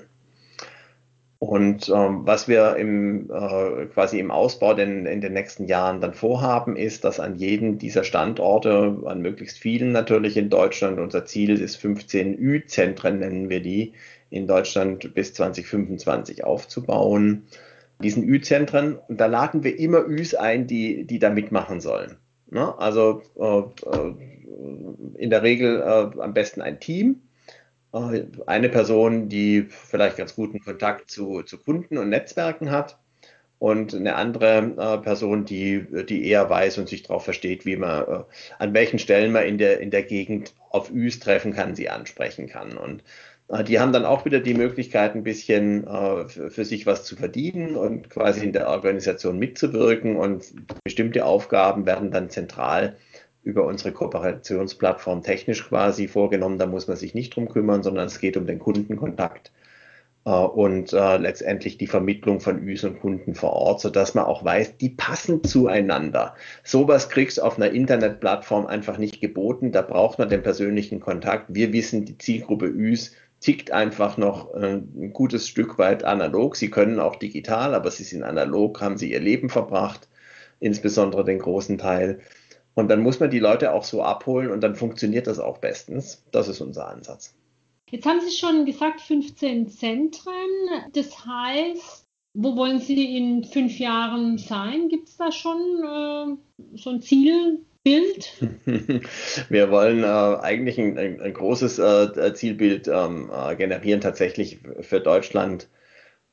Und 1.40 1.90
ähm, 1.90 2.22
was 2.26 2.48
wir 2.48 2.78
im, 2.78 3.30
äh, 3.30 3.86
quasi 3.88 4.20
im 4.20 4.32
Ausbau 4.32 4.74
denn, 4.74 5.06
in 5.06 5.22
den 5.22 5.34
nächsten 5.34 5.66
Jahren 5.66 6.02
dann 6.02 6.14
vorhaben, 6.14 6.76
ist, 6.76 7.04
dass 7.04 7.20
an 7.20 7.36
jedem 7.36 7.78
dieser 7.78 8.04
Standorte, 8.04 8.98
an 9.06 9.22
möglichst 9.22 9.60
vielen 9.60 9.92
natürlich 9.92 10.36
in 10.36 10.50
Deutschland, 10.50 10.98
unser 10.98 11.26
Ziel 11.26 11.62
ist 11.62 11.76
15 11.76 12.40
Ü-Zentren, 12.40 13.20
nennen 13.20 13.50
wir 13.50 13.62
die, 13.62 13.94
in 14.30 14.48
Deutschland 14.48 15.14
bis 15.14 15.34
2025 15.34 16.44
aufzubauen, 16.44 17.44
diesen 18.02 18.24
Ü-Zentren. 18.24 18.98
Und 19.08 19.20
da 19.20 19.26
laden 19.26 19.64
wir 19.64 19.78
immer 19.78 20.06
Üs 20.06 20.36
ein, 20.36 20.68
die, 20.68 21.06
die 21.06 21.20
da 21.20 21.30
mitmachen 21.30 21.82
sollen. 21.82 22.18
Ne? 22.50 22.78
Also 22.78 23.22
äh, 23.38 23.60
äh, 23.60 24.14
in 25.16 25.30
der 25.30 25.44
Regel 25.44 25.82
äh, 25.82 26.22
am 26.22 26.34
besten 26.34 26.62
ein 26.62 26.80
Team. 26.80 27.22
Äh, 27.94 28.24
eine 28.46 28.70
Person, 28.70 29.30
die 29.30 29.64
vielleicht 29.70 30.18
ganz 30.18 30.36
guten 30.36 30.60
Kontakt 30.60 31.10
zu, 31.12 31.44
zu 31.44 31.58
Kunden 31.58 31.98
und 31.98 32.10
Netzwerken 32.10 32.72
hat 32.72 32.98
und 33.60 33.96
eine 33.96 34.16
andere 34.16 34.74
äh, 34.78 34.98
Person, 35.00 35.46
die, 35.46 35.86
die 36.08 36.28
eher 36.28 36.50
weiß 36.50 36.78
und 36.78 36.90
sich 36.90 37.04
darauf 37.04 37.24
versteht, 37.24 37.66
wie 37.66 37.76
man, 37.76 38.04
äh, 38.08 38.24
an 38.60 38.74
welchen 38.74 39.00
Stellen 39.00 39.32
man 39.32 39.46
in 39.46 39.58
der, 39.58 39.80
in 39.80 39.90
der 39.90 40.04
Gegend 40.04 40.54
auf 40.70 40.92
Üs 40.92 41.20
treffen 41.20 41.54
kann, 41.54 41.76
sie 41.76 41.90
ansprechen 41.90 42.48
kann. 42.48 42.78
Und 42.78 43.04
die 43.50 43.80
haben 43.80 43.94
dann 43.94 44.04
auch 44.04 44.26
wieder 44.26 44.42
die 44.42 44.54
Möglichkeit, 44.54 45.16
ein 45.16 45.24
bisschen 45.24 45.88
äh, 45.88 46.28
für 46.28 46.66
sich 46.66 46.86
was 46.86 47.06
zu 47.06 47.16
verdienen 47.16 47.78
und 47.78 48.10
quasi 48.10 48.44
in 48.44 48.52
der 48.52 48.68
Organisation 48.68 49.40
mitzuwirken. 49.40 50.18
Und 50.18 50.54
bestimmte 50.84 51.26
Aufgaben 51.26 51.86
werden 51.86 52.12
dann 52.12 52.30
zentral 52.30 52.98
über 53.44 53.66
unsere 53.66 53.94
Kooperationsplattform 53.94 55.24
technisch 55.24 55.66
quasi 55.66 56.10
vorgenommen. 56.10 56.60
Da 56.60 56.66
muss 56.66 56.88
man 56.88 56.98
sich 56.98 57.14
nicht 57.14 57.36
drum 57.36 57.48
kümmern, 57.48 57.84
sondern 57.84 58.08
es 58.08 58.20
geht 58.20 58.36
um 58.36 58.46
den 58.48 58.60
Kundenkontakt 58.60 59.54
äh, 60.26 60.30
und 60.30 60.92
letztendlich 60.92 61.78
die 61.78 61.88
Vermittlung 61.88 62.42
von 62.42 62.62
Üs 62.62 62.84
und 62.84 63.00
Kunden 63.00 63.34
vor 63.34 63.54
Ort, 63.54 63.80
sodass 63.80 64.14
man 64.14 64.26
auch 64.26 64.44
weiß, 64.44 64.76
die 64.76 64.90
passen 64.90 65.42
zueinander. 65.46 66.36
Sowas 66.66 67.08
kriegst 67.08 67.38
du 67.38 67.44
auf 67.44 67.56
einer 67.56 67.72
Internetplattform 67.72 68.66
einfach 68.66 68.98
nicht 68.98 69.22
geboten. 69.22 69.72
Da 69.72 69.84
braucht 69.84 70.20
man 70.20 70.28
den 70.28 70.44
persönlichen 70.44 71.00
Kontakt. 71.00 71.46
Wir 71.48 71.72
wissen, 71.72 72.04
die 72.04 72.18
Zielgruppe 72.18 72.66
Üs 72.66 73.14
tickt 73.48 73.72
einfach 73.72 74.18
noch 74.18 74.54
äh, 74.56 74.74
ein 74.74 75.14
gutes 75.14 75.48
Stück 75.48 75.78
weit 75.78 76.04
analog. 76.04 76.58
Sie 76.58 76.70
können 76.70 77.00
auch 77.00 77.16
digital, 77.16 77.76
aber 77.76 77.90
sie 77.92 78.04
sind 78.04 78.24
analog, 78.24 78.82
haben 78.82 78.98
sie 78.98 79.10
ihr 79.10 79.22
Leben 79.22 79.50
verbracht, 79.50 80.10
insbesondere 80.60 81.24
den 81.24 81.40
großen 81.40 81.78
Teil. 81.78 82.20
Und 82.74 82.90
dann 82.90 83.02
muss 83.02 83.22
man 83.22 83.30
die 83.30 83.40
Leute 83.40 83.72
auch 83.72 83.86
so 83.86 84.04
abholen 84.04 84.52
und 84.52 84.60
dann 84.60 84.76
funktioniert 84.76 85.28
das 85.28 85.40
auch 85.40 85.60
bestens. 85.60 86.26
Das 86.32 86.50
ist 86.50 86.60
unser 86.60 86.90
Ansatz. 86.90 87.36
Jetzt 87.90 88.06
haben 88.06 88.20
Sie 88.20 88.36
schon 88.36 88.66
gesagt, 88.66 89.00
15 89.00 89.70
Zentren. 89.70 90.34
Das 90.92 91.26
heißt, 91.26 92.04
wo 92.34 92.58
wollen 92.58 92.82
Sie 92.82 93.16
in 93.16 93.46
fünf 93.46 93.80
Jahren 93.80 94.38
sein? 94.38 94.90
Gibt 94.90 95.08
es 95.08 95.16
da 95.16 95.32
schon 95.32 95.58
äh, 95.58 96.76
so 96.76 96.90
ein 96.90 97.02
Ziel, 97.02 97.66
Bild? 97.88 98.34
Wir 99.50 99.72
wollen 99.72 100.04
äh, 100.04 100.08
eigentlich 100.42 100.78
ein, 100.78 100.98
ein, 100.98 101.22
ein 101.22 101.34
großes 101.34 101.80
äh, 101.80 102.34
Zielbild 102.34 102.90
ähm, 102.90 103.32
äh, 103.34 103.56
generieren, 103.56 104.02
tatsächlich 104.02 104.60
für 104.82 105.00
Deutschland 105.00 105.70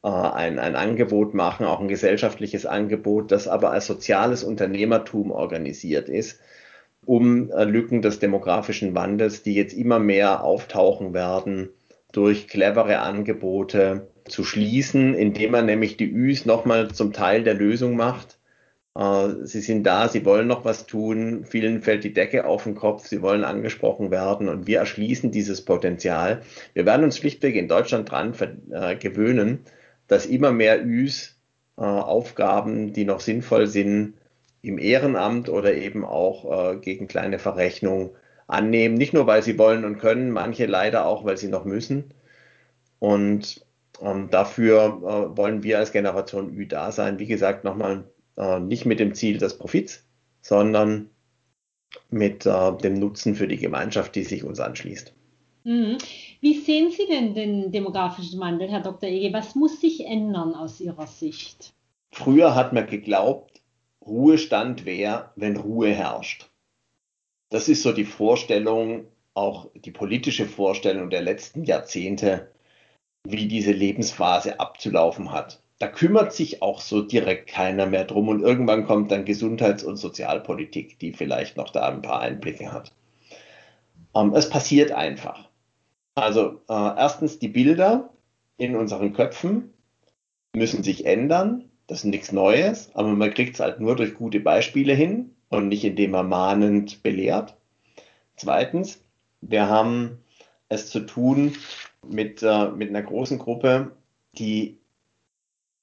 äh, 0.02 0.08
ein, 0.08 0.58
ein 0.58 0.74
Angebot 0.74 1.32
machen, 1.32 1.64
auch 1.64 1.78
ein 1.78 1.86
gesellschaftliches 1.86 2.66
Angebot, 2.66 3.30
das 3.30 3.46
aber 3.46 3.70
als 3.70 3.86
soziales 3.86 4.42
Unternehmertum 4.42 5.30
organisiert 5.30 6.08
ist, 6.08 6.40
um 7.06 7.52
äh, 7.52 7.62
Lücken 7.62 8.02
des 8.02 8.18
demografischen 8.18 8.96
Wandels, 8.96 9.44
die 9.44 9.54
jetzt 9.54 9.74
immer 9.74 10.00
mehr 10.00 10.42
auftauchen 10.42 11.14
werden, 11.14 11.68
durch 12.10 12.48
clevere 12.48 12.98
Angebote 12.98 14.08
zu 14.24 14.42
schließen, 14.42 15.14
indem 15.14 15.52
man 15.52 15.66
nämlich 15.66 15.96
die 15.96 16.10
Üs 16.10 16.46
nochmal 16.46 16.90
zum 16.90 17.12
Teil 17.12 17.44
der 17.44 17.54
Lösung 17.54 17.94
macht 17.94 18.38
äh, 18.38 18.43
sie 18.96 19.60
sind 19.60 19.82
da, 19.82 20.08
sie 20.08 20.24
wollen 20.24 20.46
noch 20.46 20.64
was 20.64 20.86
tun, 20.86 21.44
vielen 21.44 21.82
fällt 21.82 22.04
die 22.04 22.12
Decke 22.12 22.44
auf 22.46 22.62
den 22.62 22.76
Kopf, 22.76 23.08
sie 23.08 23.22
wollen 23.22 23.42
angesprochen 23.42 24.12
werden 24.12 24.48
und 24.48 24.68
wir 24.68 24.78
erschließen 24.78 25.32
dieses 25.32 25.64
Potenzial. 25.64 26.42
Wir 26.74 26.86
werden 26.86 27.02
uns 27.02 27.16
schlichtweg 27.18 27.56
in 27.56 27.66
Deutschland 27.66 28.10
dran 28.10 28.34
äh, 28.70 28.94
gewöhnen, 28.94 29.64
dass 30.06 30.26
immer 30.26 30.52
mehr 30.52 30.84
Üs 30.84 31.36
äh, 31.76 31.82
Aufgaben, 31.82 32.92
die 32.92 33.04
noch 33.04 33.20
sinnvoll 33.20 33.66
sind, 33.66 34.14
im 34.62 34.78
Ehrenamt 34.78 35.48
oder 35.48 35.74
eben 35.74 36.04
auch 36.04 36.74
äh, 36.74 36.76
gegen 36.78 37.06
kleine 37.08 37.38
Verrechnung 37.38 38.16
annehmen. 38.46 38.94
Nicht 38.94 39.12
nur, 39.12 39.26
weil 39.26 39.42
sie 39.42 39.58
wollen 39.58 39.84
und 39.84 39.98
können, 39.98 40.30
manche 40.30 40.66
leider 40.66 41.06
auch, 41.06 41.24
weil 41.24 41.36
sie 41.36 41.48
noch 41.48 41.64
müssen. 41.64 42.14
Und 42.98 43.64
ähm, 44.00 44.30
dafür 44.30 45.02
äh, 45.02 45.36
wollen 45.36 45.62
wir 45.62 45.78
als 45.78 45.92
Generation 45.92 46.54
Ü 46.56 46.66
da 46.66 46.92
sein. 46.92 47.18
Wie 47.18 47.26
gesagt, 47.26 47.64
nochmal 47.64 48.04
äh, 48.36 48.60
nicht 48.60 48.84
mit 48.84 49.00
dem 49.00 49.14
Ziel 49.14 49.38
des 49.38 49.58
Profits, 49.58 50.04
sondern 50.40 51.10
mit 52.10 52.46
äh, 52.46 52.76
dem 52.76 52.94
Nutzen 52.94 53.34
für 53.34 53.48
die 53.48 53.56
Gemeinschaft, 53.56 54.14
die 54.14 54.24
sich 54.24 54.44
uns 54.44 54.60
anschließt. 54.60 55.12
Mhm. 55.64 55.98
Wie 56.40 56.58
sehen 56.60 56.90
Sie 56.90 57.06
denn 57.06 57.34
den 57.34 57.72
demografischen 57.72 58.40
Wandel, 58.40 58.68
Herr 58.70 58.82
Dr. 58.82 59.08
Ege? 59.08 59.32
Was 59.32 59.54
muss 59.54 59.80
sich 59.80 60.04
ändern 60.04 60.54
aus 60.54 60.80
Ihrer 60.80 61.06
Sicht? 61.06 61.72
Früher 62.12 62.54
hat 62.54 62.72
man 62.72 62.86
geglaubt, 62.86 63.62
Ruhestand 64.04 64.84
wäre, 64.84 65.30
wenn 65.36 65.56
Ruhe 65.56 65.90
herrscht. 65.90 66.50
Das 67.48 67.68
ist 67.68 67.82
so 67.82 67.92
die 67.92 68.04
Vorstellung, 68.04 69.06
auch 69.32 69.70
die 69.74 69.90
politische 69.90 70.46
Vorstellung 70.46 71.08
der 71.08 71.22
letzten 71.22 71.64
Jahrzehnte, 71.64 72.50
wie 73.24 73.48
diese 73.48 73.72
Lebensphase 73.72 74.60
abzulaufen 74.60 75.32
hat 75.32 75.63
da 75.84 75.90
kümmert 75.90 76.32
sich 76.32 76.62
auch 76.62 76.80
so 76.80 77.02
direkt 77.02 77.46
keiner 77.46 77.84
mehr 77.84 78.06
drum 78.06 78.28
und 78.28 78.40
irgendwann 78.40 78.86
kommt 78.86 79.10
dann 79.10 79.26
Gesundheits- 79.26 79.84
und 79.84 79.98
Sozialpolitik, 79.98 80.98
die 80.98 81.12
vielleicht 81.12 81.58
noch 81.58 81.68
da 81.68 81.90
ein 81.90 82.00
paar 82.00 82.20
Einblicke 82.20 82.72
hat. 82.72 82.90
Ähm, 84.14 84.32
es 84.34 84.48
passiert 84.48 84.92
einfach. 84.92 85.50
Also 86.14 86.62
äh, 86.70 86.72
erstens 86.72 87.38
die 87.38 87.48
Bilder 87.48 88.08
in 88.56 88.76
unseren 88.76 89.12
Köpfen 89.12 89.74
müssen 90.56 90.82
sich 90.82 91.04
ändern. 91.04 91.68
Das 91.86 91.98
ist 91.98 92.04
nichts 92.04 92.32
Neues, 92.32 92.90
aber 92.94 93.08
man 93.08 93.34
kriegt 93.34 93.52
es 93.52 93.60
halt 93.60 93.78
nur 93.78 93.94
durch 93.94 94.14
gute 94.14 94.40
Beispiele 94.40 94.94
hin 94.94 95.34
und 95.50 95.68
nicht 95.68 95.84
indem 95.84 96.12
man 96.12 96.30
mahnend 96.30 97.02
belehrt. 97.02 97.56
Zweitens, 98.36 99.02
wir 99.42 99.68
haben 99.68 100.24
es 100.70 100.88
zu 100.88 101.00
tun 101.00 101.52
mit, 102.08 102.42
äh, 102.42 102.70
mit 102.70 102.88
einer 102.88 103.02
großen 103.02 103.38
Gruppe, 103.38 103.90
die 104.38 104.78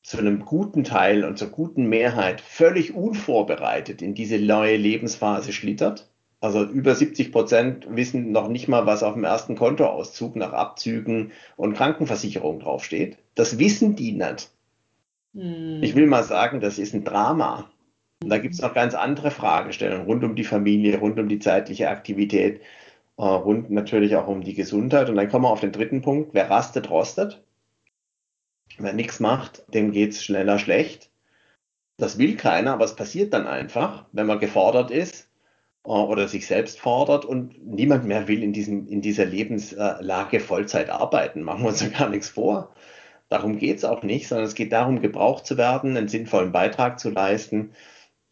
zu 0.03 0.17
einem 0.17 0.46
guten 0.46 0.84
Teil 0.84 1.24
und 1.24 1.38
zur 1.38 1.50
guten 1.50 1.86
Mehrheit 1.86 2.41
völlig 2.41 2.93
unvorbereitet 2.93 4.01
in 4.01 4.13
diese 4.13 4.39
neue 4.39 4.77
Lebensphase 4.77 5.53
schlittert. 5.53 6.10
Also 6.39 6.63
über 6.63 6.96
70 6.96 7.31
Prozent 7.31 7.88
wissen 7.88 8.31
noch 8.31 8.48
nicht 8.48 8.67
mal, 8.67 8.88
was 8.88 9.03
auf 9.03 9.13
dem 9.13 9.24
ersten 9.24 9.55
Kontoauszug 9.55 10.36
nach 10.36 10.53
Abzügen 10.53 11.31
und 11.55 11.75
Krankenversicherung 11.75 12.60
draufsteht. 12.60 13.20
Das 13.36 13.60
wissen 13.60 13.96
die 13.96 14.13
nicht. 14.13 14.50
Hm. 15.36 15.84
Ich 15.84 15.96
will 15.96 16.08
mal 16.08 16.24
sagen, 16.24 16.60
das 16.60 16.79
ist 16.79 16.96
ein 16.96 17.03
Drama. 17.03 17.70
Und 18.24 18.29
da 18.29 18.39
gibt 18.39 18.55
es 18.55 18.62
noch 18.62 18.74
ganz 18.74 18.96
andere 18.96 19.29
Fragestellungen 19.29 20.05
rund 20.05 20.24
um 20.24 20.36
die 20.36 20.43
Familie, 20.43 20.98
rund 21.00 21.20
um 21.20 21.27
die 21.27 21.39
zeitliche 21.39 21.89
Aktivität, 21.89 22.62
äh, 23.17 23.24
rund 23.24 23.70
natürlich 23.70 24.15
auch 24.15 24.27
um 24.27 24.41
die 24.41 24.55
Gesundheit. 24.55 25.10
Und 25.10 25.15
dann 25.17 25.29
kommen 25.29 25.46
wir 25.46 25.51
auf 25.51 25.62
den 25.62 25.72
dritten 25.72 26.01
Punkt. 26.01 26.34
Wer 26.34 26.50
rastet, 26.50 26.89
rostet. 26.89 27.43
Wer 28.77 28.93
nichts 28.93 29.19
macht, 29.19 29.63
dem 29.73 29.91
geht 29.91 30.11
es 30.11 30.23
schneller 30.23 30.59
schlecht. 30.59 31.09
Das 31.97 32.17
will 32.17 32.35
keiner, 32.35 32.73
aber 32.73 32.85
es 32.85 32.95
passiert 32.95 33.33
dann 33.33 33.47
einfach, 33.47 34.05
wenn 34.11 34.25
man 34.25 34.39
gefordert 34.39 34.91
ist 34.91 35.29
äh, 35.85 35.89
oder 35.89 36.27
sich 36.27 36.47
selbst 36.47 36.79
fordert 36.79 37.25
und 37.25 37.65
niemand 37.65 38.05
mehr 38.05 38.27
will 38.27 38.43
in, 38.43 38.53
diesem, 38.53 38.87
in 38.87 39.01
dieser 39.01 39.25
Lebenslage 39.25 40.39
Vollzeit 40.39 40.89
arbeiten. 40.89 41.43
Machen 41.43 41.63
wir 41.63 41.69
uns 41.69 41.81
ja 41.81 41.89
gar 41.89 42.09
nichts 42.09 42.29
vor. 42.29 42.73
Darum 43.29 43.57
geht 43.59 43.77
es 43.77 43.85
auch 43.85 44.03
nicht, 44.03 44.27
sondern 44.27 44.47
es 44.47 44.55
geht 44.55 44.73
darum, 44.73 45.01
gebraucht 45.01 45.45
zu 45.45 45.57
werden, 45.57 45.95
einen 45.95 46.07
sinnvollen 46.09 46.51
Beitrag 46.51 46.99
zu 46.99 47.11
leisten. 47.11 47.71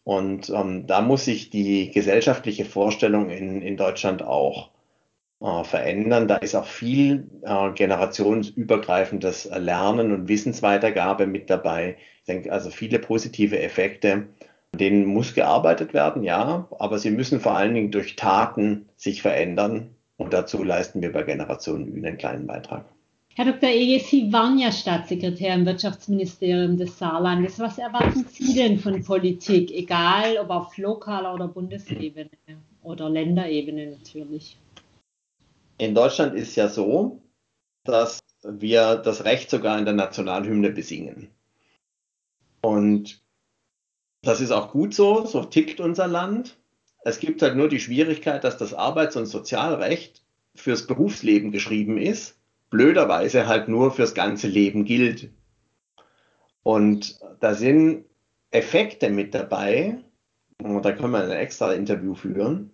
Und 0.04 0.50
ähm, 0.50 0.86
da 0.86 1.00
muss 1.00 1.24
sich 1.24 1.50
die 1.50 1.90
gesellschaftliche 1.90 2.64
Vorstellung 2.64 3.30
in, 3.30 3.62
in 3.62 3.76
Deutschland 3.76 4.22
auch 4.22 4.70
äh, 5.40 5.64
verändern. 5.64 6.28
Da 6.28 6.36
ist 6.36 6.54
auch 6.54 6.66
viel 6.66 7.28
äh, 7.42 7.70
generationsübergreifendes 7.72 9.50
Lernen 9.56 10.12
und 10.12 10.28
Wissensweitergabe 10.28 11.26
mit 11.26 11.48
dabei. 11.50 11.96
Ich 12.20 12.26
denke 12.26 12.52
also 12.52 12.70
viele 12.70 12.98
positive 12.98 13.58
Effekte. 13.58 14.28
Denen 14.78 15.06
muss 15.06 15.34
gearbeitet 15.34 15.94
werden, 15.94 16.22
ja, 16.22 16.68
aber 16.78 16.98
sie 16.98 17.10
müssen 17.10 17.40
vor 17.40 17.56
allen 17.56 17.74
Dingen 17.74 17.90
durch 17.90 18.14
Taten 18.14 18.88
sich 18.96 19.20
verändern. 19.20 19.96
Und 20.16 20.32
dazu 20.32 20.62
leisten 20.62 21.02
wir 21.02 21.10
bei 21.10 21.22
Generation 21.22 21.92
einen 21.92 22.18
kleinen 22.18 22.46
Beitrag. 22.46 22.84
Herr 23.34 23.46
Dr. 23.46 23.70
Ege, 23.70 24.04
Sie 24.04 24.32
waren 24.32 24.58
ja 24.58 24.70
Staatssekretär 24.70 25.54
im 25.54 25.64
Wirtschaftsministerium 25.64 26.76
des 26.76 26.98
Saarlandes. 26.98 27.58
Was 27.58 27.78
erwarten 27.78 28.26
Sie 28.28 28.54
denn 28.54 28.78
von 28.78 29.02
Politik, 29.02 29.70
egal 29.70 30.36
ob 30.38 30.50
auf 30.50 30.76
lokaler 30.76 31.32
oder 31.32 31.48
Bundesebene 31.48 32.28
oder 32.82 33.08
Länderebene 33.08 33.92
natürlich? 33.92 34.58
In 35.80 35.94
Deutschland 35.94 36.34
ist 36.34 36.56
ja 36.56 36.68
so, 36.68 37.22
dass 37.84 38.20
wir 38.42 38.96
das 38.96 39.24
Recht 39.24 39.48
sogar 39.48 39.78
in 39.78 39.86
der 39.86 39.94
Nationalhymne 39.94 40.70
besingen. 40.72 41.30
Und 42.60 43.22
das 44.20 44.42
ist 44.42 44.50
auch 44.50 44.70
gut 44.72 44.92
so, 44.92 45.24
so 45.24 45.42
tickt 45.42 45.80
unser 45.80 46.06
Land. 46.06 46.58
Es 47.02 47.18
gibt 47.18 47.40
halt 47.40 47.56
nur 47.56 47.70
die 47.70 47.80
Schwierigkeit, 47.80 48.44
dass 48.44 48.58
das 48.58 48.74
Arbeits- 48.74 49.16
und 49.16 49.24
Sozialrecht 49.24 50.22
fürs 50.54 50.86
Berufsleben 50.86 51.50
geschrieben 51.50 51.96
ist, 51.96 52.36
blöderweise 52.68 53.46
halt 53.46 53.68
nur 53.68 53.90
fürs 53.90 54.12
ganze 54.12 54.48
Leben 54.48 54.84
gilt. 54.84 55.30
Und 56.62 57.18
da 57.40 57.54
sind 57.54 58.04
Effekte 58.50 59.08
mit 59.08 59.34
dabei, 59.34 59.96
und 60.62 60.84
da 60.84 60.92
können 60.92 61.12
wir 61.12 61.22
ein 61.22 61.30
extra 61.30 61.72
Interview 61.72 62.14
führen, 62.14 62.70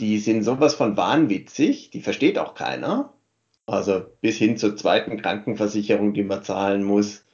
die 0.00 0.18
sind 0.18 0.42
sowas 0.42 0.74
von 0.74 0.96
wahnwitzig, 0.96 1.90
die 1.90 2.00
versteht 2.02 2.38
auch 2.38 2.54
keiner. 2.54 3.12
Also 3.66 4.04
bis 4.20 4.36
hin 4.36 4.56
zur 4.56 4.76
zweiten 4.76 5.20
Krankenversicherung, 5.20 6.14
die 6.14 6.22
man 6.22 6.44
zahlen 6.44 6.84
muss. 6.84 7.24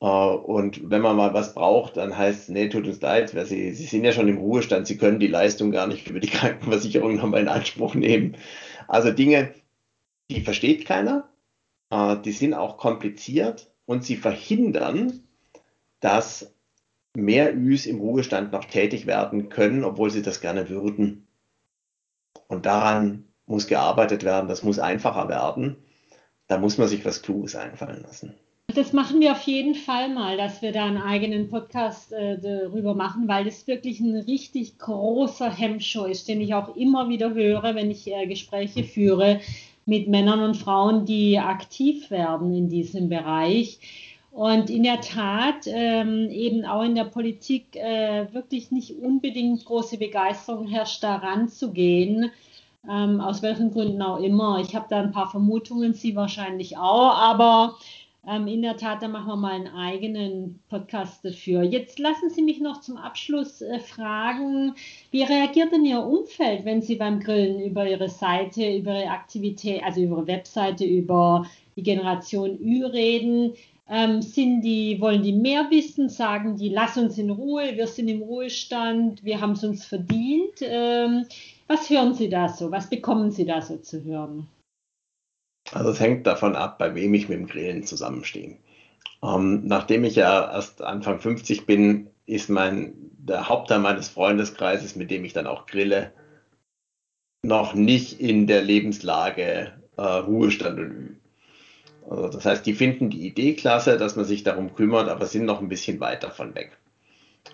Äh, 0.00 0.06
und 0.06 0.90
wenn 0.90 1.02
man 1.02 1.16
mal 1.16 1.34
was 1.34 1.54
braucht, 1.54 1.96
dann 1.96 2.16
heißt 2.16 2.42
es, 2.42 2.48
nee, 2.48 2.68
tut 2.68 2.86
uns 2.86 3.00
leid, 3.00 3.34
weil 3.34 3.46
Sie, 3.46 3.72
Sie 3.72 3.86
sind 3.86 4.04
ja 4.04 4.12
schon 4.12 4.28
im 4.28 4.38
Ruhestand, 4.38 4.86
Sie 4.86 4.98
können 4.98 5.20
die 5.20 5.26
Leistung 5.28 5.70
gar 5.72 5.86
nicht 5.86 6.08
über 6.08 6.20
die 6.20 6.28
Krankenversicherung 6.30 7.16
nochmal 7.16 7.42
in 7.42 7.48
Anspruch 7.48 7.94
nehmen. 7.94 8.36
Also 8.88 9.10
Dinge, 9.10 9.54
die 10.30 10.40
versteht 10.42 10.86
keiner, 10.86 11.28
äh, 11.90 12.16
die 12.18 12.32
sind 12.32 12.54
auch 12.54 12.78
kompliziert 12.78 13.70
und 13.86 14.04
sie 14.04 14.16
verhindern, 14.16 15.20
dass 16.00 16.54
mehr 17.14 17.54
Üs 17.56 17.86
im 17.86 18.00
Ruhestand 18.00 18.52
noch 18.52 18.64
tätig 18.64 19.06
werden 19.06 19.48
können, 19.48 19.84
obwohl 19.84 20.10
sie 20.10 20.22
das 20.22 20.40
gerne 20.40 20.68
würden. 20.68 21.26
Und 22.52 22.66
daran 22.66 23.24
muss 23.46 23.66
gearbeitet 23.66 24.24
werden, 24.24 24.46
das 24.46 24.62
muss 24.62 24.78
einfacher 24.78 25.28
werden. 25.30 25.76
Da 26.48 26.58
muss 26.58 26.76
man 26.76 26.86
sich 26.86 27.02
was 27.04 27.22
Kluges 27.22 27.56
einfallen 27.56 28.02
lassen. 28.02 28.34
Das 28.74 28.92
machen 28.92 29.20
wir 29.20 29.32
auf 29.32 29.42
jeden 29.42 29.74
Fall 29.74 30.10
mal, 30.10 30.36
dass 30.36 30.60
wir 30.60 30.70
da 30.70 30.84
einen 30.84 30.98
eigenen 30.98 31.48
Podcast 31.48 32.12
äh, 32.12 32.38
darüber 32.38 32.94
machen, 32.94 33.26
weil 33.26 33.46
das 33.46 33.66
wirklich 33.66 34.00
ein 34.00 34.16
richtig 34.16 34.78
großer 34.78 35.50
Hemmschuh 35.50 36.04
ist, 36.04 36.28
den 36.28 36.42
ich 36.42 36.54
auch 36.54 36.76
immer 36.76 37.08
wieder 37.08 37.32
höre, 37.32 37.74
wenn 37.74 37.90
ich 37.90 38.06
äh, 38.06 38.26
Gespräche 38.26 38.84
führe 38.84 39.40
mit 39.86 40.08
Männern 40.08 40.40
und 40.40 40.56
Frauen, 40.56 41.06
die 41.06 41.38
aktiv 41.38 42.10
werden 42.10 42.54
in 42.54 42.68
diesem 42.68 43.08
Bereich. 43.08 43.80
Und 44.32 44.70
in 44.70 44.82
der 44.82 45.02
Tat 45.02 45.66
ähm, 45.66 46.30
eben 46.30 46.64
auch 46.64 46.82
in 46.82 46.94
der 46.94 47.04
Politik 47.04 47.76
äh, 47.76 48.32
wirklich 48.32 48.70
nicht 48.70 48.96
unbedingt 48.98 49.62
große 49.66 49.98
Begeisterung 49.98 50.66
herrscht, 50.68 51.02
daran 51.02 51.48
zu 51.48 51.70
gehen, 51.70 52.30
ähm, 52.90 53.20
aus 53.20 53.42
welchen 53.42 53.72
Gründen 53.72 54.00
auch 54.00 54.18
immer. 54.20 54.58
Ich 54.60 54.74
habe 54.74 54.86
da 54.88 55.00
ein 55.00 55.12
paar 55.12 55.30
Vermutungen, 55.30 55.92
Sie 55.92 56.16
wahrscheinlich 56.16 56.78
auch, 56.78 57.14
aber 57.14 57.76
ähm, 58.26 58.46
in 58.46 58.62
der 58.62 58.78
Tat, 58.78 59.02
da 59.02 59.08
machen 59.08 59.26
wir 59.26 59.36
mal 59.36 59.52
einen 59.52 59.68
eigenen 59.68 60.60
Podcast 60.70 61.22
dafür. 61.26 61.62
Jetzt 61.62 61.98
lassen 61.98 62.30
Sie 62.30 62.42
mich 62.42 62.58
noch 62.58 62.80
zum 62.80 62.96
Abschluss 62.96 63.60
äh, 63.60 63.80
fragen, 63.80 64.74
wie 65.10 65.24
reagiert 65.24 65.72
denn 65.72 65.84
Ihr 65.84 66.00
Umfeld, 66.00 66.64
wenn 66.64 66.80
Sie 66.80 66.94
beim 66.94 67.20
Grillen 67.20 67.60
über 67.60 67.86
Ihre 67.86 68.08
Seite, 68.08 68.76
über 68.76 68.98
Ihre 68.98 69.10
Aktivität, 69.10 69.82
also 69.84 70.00
über 70.00 70.16
Ihre 70.18 70.26
Webseite, 70.28 70.86
über 70.86 71.44
die 71.76 71.82
Generation 71.82 72.58
Ü 72.58 72.86
reden? 72.86 73.52
Ähm, 73.94 74.22
sind 74.22 74.62
die, 74.62 74.98
wollen 75.02 75.22
die 75.22 75.34
mehr 75.34 75.70
wissen? 75.70 76.08
Sagen 76.08 76.56
die, 76.56 76.70
lass 76.70 76.96
uns 76.96 77.18
in 77.18 77.28
Ruhe, 77.28 77.76
wir 77.76 77.86
sind 77.86 78.08
im 78.08 78.22
Ruhestand, 78.22 79.22
wir 79.22 79.38
haben 79.38 79.52
es 79.52 79.62
uns 79.64 79.84
verdient. 79.84 80.62
Ähm, 80.62 81.26
was 81.66 81.90
hören 81.90 82.14
Sie 82.14 82.30
da 82.30 82.48
so? 82.48 82.70
Was 82.70 82.88
bekommen 82.88 83.30
Sie 83.30 83.44
da 83.44 83.60
so 83.60 83.76
zu 83.76 84.02
hören? 84.02 84.48
Also 85.72 85.90
es 85.90 86.00
hängt 86.00 86.26
davon 86.26 86.56
ab, 86.56 86.78
bei 86.78 86.94
wem 86.94 87.12
ich 87.12 87.28
mit 87.28 87.38
dem 87.38 87.46
Grillen 87.46 87.84
zusammenstehe. 87.84 88.56
Ähm, 89.22 89.66
nachdem 89.66 90.04
ich 90.04 90.16
ja 90.16 90.50
erst 90.50 90.80
Anfang 90.80 91.20
50 91.20 91.66
bin, 91.66 92.08
ist 92.24 92.48
mein 92.48 92.94
der 93.18 93.50
Hauptteil 93.50 93.78
meines 93.78 94.08
Freundeskreises, 94.08 94.96
mit 94.96 95.10
dem 95.10 95.26
ich 95.26 95.34
dann 95.34 95.46
auch 95.46 95.66
grille, 95.66 96.12
noch 97.42 97.74
nicht 97.74 98.20
in 98.20 98.46
der 98.46 98.62
Lebenslage 98.62 99.74
äh, 99.98 100.02
Ruhestand 100.02 100.78
und. 100.78 101.21
Also 102.08 102.28
das 102.28 102.44
heißt, 102.44 102.66
die 102.66 102.74
finden 102.74 103.10
die 103.10 103.26
Idee 103.26 103.54
klasse, 103.54 103.96
dass 103.96 104.16
man 104.16 104.24
sich 104.24 104.42
darum 104.42 104.74
kümmert, 104.74 105.08
aber 105.08 105.26
sind 105.26 105.44
noch 105.44 105.60
ein 105.60 105.68
bisschen 105.68 106.00
weit 106.00 106.22
davon 106.22 106.54
weg. 106.54 106.76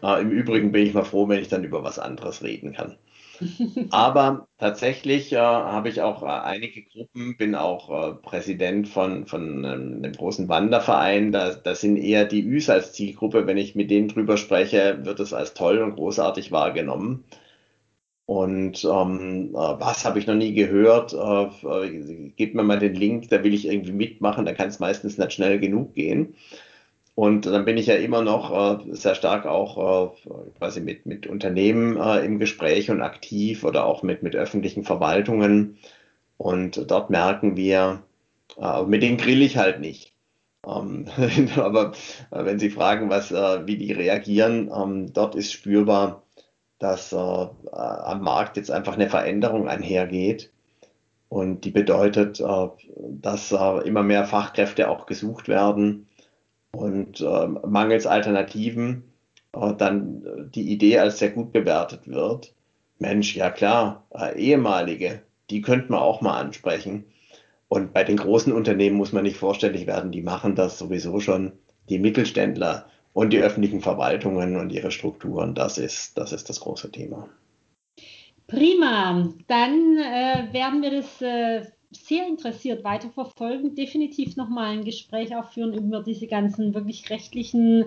Äh, 0.02 0.20
Im 0.22 0.30
Übrigen 0.30 0.72
bin 0.72 0.86
ich 0.86 0.94
mal 0.94 1.04
froh, 1.04 1.28
wenn 1.28 1.40
ich 1.40 1.48
dann 1.48 1.64
über 1.64 1.82
was 1.84 1.98
anderes 1.98 2.42
reden 2.42 2.72
kann. 2.72 2.96
Aber 3.90 4.48
tatsächlich 4.58 5.32
äh, 5.32 5.36
habe 5.36 5.88
ich 5.88 6.02
auch 6.02 6.22
äh, 6.22 6.26
einige 6.26 6.82
Gruppen, 6.82 7.36
bin 7.36 7.54
auch 7.54 7.90
äh, 7.90 8.14
Präsident 8.14 8.88
von, 8.88 9.26
von 9.26 9.64
ähm, 9.64 10.00
einem 10.02 10.12
großen 10.12 10.48
Wanderverein. 10.48 11.32
Da, 11.32 11.54
da 11.54 11.74
sind 11.74 11.96
eher 11.96 12.24
die 12.24 12.42
Üs 12.42 12.68
als 12.68 12.92
Zielgruppe. 12.92 13.46
Wenn 13.46 13.56
ich 13.56 13.74
mit 13.74 13.90
denen 13.90 14.08
drüber 14.08 14.36
spreche, 14.36 15.04
wird 15.04 15.20
es 15.20 15.32
als 15.32 15.54
toll 15.54 15.78
und 15.78 15.94
großartig 15.94 16.50
wahrgenommen. 16.52 17.24
Und 18.28 18.84
ähm, 18.84 19.54
äh, 19.54 19.56
was 19.56 20.04
habe 20.04 20.18
ich 20.18 20.26
noch 20.26 20.34
nie 20.34 20.52
gehört? 20.52 21.14
Äh, 21.14 21.44
äh, 21.66 22.30
gebt 22.36 22.54
mir 22.54 22.62
mal 22.62 22.78
den 22.78 22.94
Link, 22.94 23.30
da 23.30 23.42
will 23.42 23.54
ich 23.54 23.66
irgendwie 23.66 23.92
mitmachen, 23.92 24.44
da 24.44 24.52
kann 24.52 24.68
es 24.68 24.80
meistens 24.80 25.16
nicht 25.16 25.32
schnell 25.32 25.58
genug 25.58 25.94
gehen. 25.94 26.34
Und 27.14 27.46
dann 27.46 27.64
bin 27.64 27.78
ich 27.78 27.86
ja 27.86 27.94
immer 27.94 28.20
noch 28.22 28.80
äh, 28.80 28.94
sehr 28.94 29.14
stark 29.14 29.46
auch 29.46 30.14
äh, 30.26 30.50
quasi 30.58 30.82
mit, 30.82 31.06
mit 31.06 31.26
Unternehmen 31.26 31.96
äh, 31.96 32.18
im 32.26 32.38
Gespräch 32.38 32.90
und 32.90 33.00
aktiv 33.00 33.64
oder 33.64 33.86
auch 33.86 34.02
mit, 34.02 34.22
mit 34.22 34.36
öffentlichen 34.36 34.84
Verwaltungen. 34.84 35.78
Und 36.36 36.90
dort 36.90 37.08
merken 37.08 37.56
wir, 37.56 38.02
äh, 38.60 38.82
mit 38.82 39.02
denen 39.02 39.16
grill 39.16 39.40
ich 39.40 39.56
halt 39.56 39.80
nicht. 39.80 40.12
Ähm, 40.66 41.06
aber 41.56 41.92
äh, 42.30 42.44
wenn 42.44 42.58
Sie 42.58 42.70
fragen, 42.70 43.08
was, 43.10 43.32
äh, 43.32 43.66
wie 43.66 43.78
die 43.78 43.92
reagieren, 43.92 44.70
ähm, 44.74 45.12
dort 45.14 45.34
ist 45.34 45.52
spürbar, 45.52 46.24
dass 46.78 47.12
am 47.12 48.20
Markt 48.22 48.56
jetzt 48.56 48.70
einfach 48.70 48.94
eine 48.94 49.10
Veränderung 49.10 49.68
einhergeht. 49.68 50.50
Und 51.28 51.64
die 51.64 51.70
bedeutet, 51.70 52.40
dass 52.96 53.52
immer 53.52 54.02
mehr 54.02 54.24
Fachkräfte 54.24 54.88
auch 54.88 55.06
gesucht 55.06 55.48
werden 55.48 56.06
und 56.72 57.20
äh, 57.20 57.46
mangels 57.46 58.06
Alternativen 58.06 59.04
äh, 59.52 59.74
dann 59.74 60.50
die 60.54 60.70
Idee 60.70 60.98
als 60.98 61.18
sehr 61.18 61.30
gut 61.30 61.52
bewertet 61.52 62.06
wird. 62.08 62.54
Mensch, 62.98 63.36
ja 63.36 63.50
klar, 63.50 64.04
äh, 64.14 64.38
ehemalige, 64.38 65.22
die 65.50 65.62
könnte 65.62 65.92
man 65.92 66.00
auch 66.00 66.20
mal 66.20 66.38
ansprechen. 66.38 67.04
Und 67.68 67.92
bei 67.92 68.04
den 68.04 68.16
großen 68.16 68.52
Unternehmen 68.52 68.96
muss 68.96 69.12
man 69.12 69.24
nicht 69.24 69.36
vorstellig 69.36 69.86
werden, 69.86 70.10
die 70.10 70.22
machen 70.22 70.54
das 70.54 70.78
sowieso 70.78 71.20
schon. 71.20 71.52
die 71.88 71.98
Mittelständler 71.98 72.86
und 73.18 73.32
die 73.32 73.40
öffentlichen 73.40 73.80
Verwaltungen 73.80 74.54
und 74.54 74.70
ihre 74.70 74.92
Strukturen, 74.92 75.52
das 75.52 75.76
ist 75.76 76.16
das, 76.16 76.32
ist 76.32 76.48
das 76.48 76.60
große 76.60 76.92
Thema. 76.92 77.28
Prima, 78.46 79.28
dann 79.48 79.96
äh, 79.96 80.52
werden 80.52 80.82
wir 80.82 80.92
das 80.92 81.20
äh, 81.20 81.64
sehr 81.90 82.28
interessiert 82.28 82.84
weiterverfolgen, 82.84 83.74
definitiv 83.74 84.36
nochmal 84.36 84.70
ein 84.70 84.84
Gespräch 84.84 85.34
auch 85.34 85.50
führen 85.50 85.74
über 85.74 86.00
diese 86.00 86.28
ganzen 86.28 86.74
wirklich 86.74 87.10
rechtlichen 87.10 87.86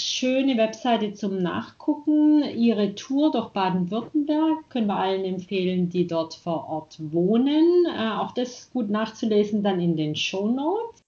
schöne 0.01 0.57
Webseite 0.57 1.15
zum 1.15 1.39
Nachgucken. 1.39 2.43
Ihre 2.43 2.95
Tour 2.95 3.31
durch 3.31 3.51
Baden-Württemberg 3.51 4.69
können 4.71 4.87
wir 4.87 4.97
allen 4.97 5.25
empfehlen, 5.25 5.89
die 5.89 6.07
dort 6.07 6.35
vor 6.35 6.69
Ort 6.69 6.97
wohnen. 6.99 7.87
Äh, 7.87 8.11
auch 8.11 8.33
das 8.33 8.71
gut 8.73 8.91
nachzulesen 8.91 9.63
dann 9.63 9.81
in 9.81 9.97
den 9.97 10.17
Show 10.17 10.49
Notes. 10.49 11.03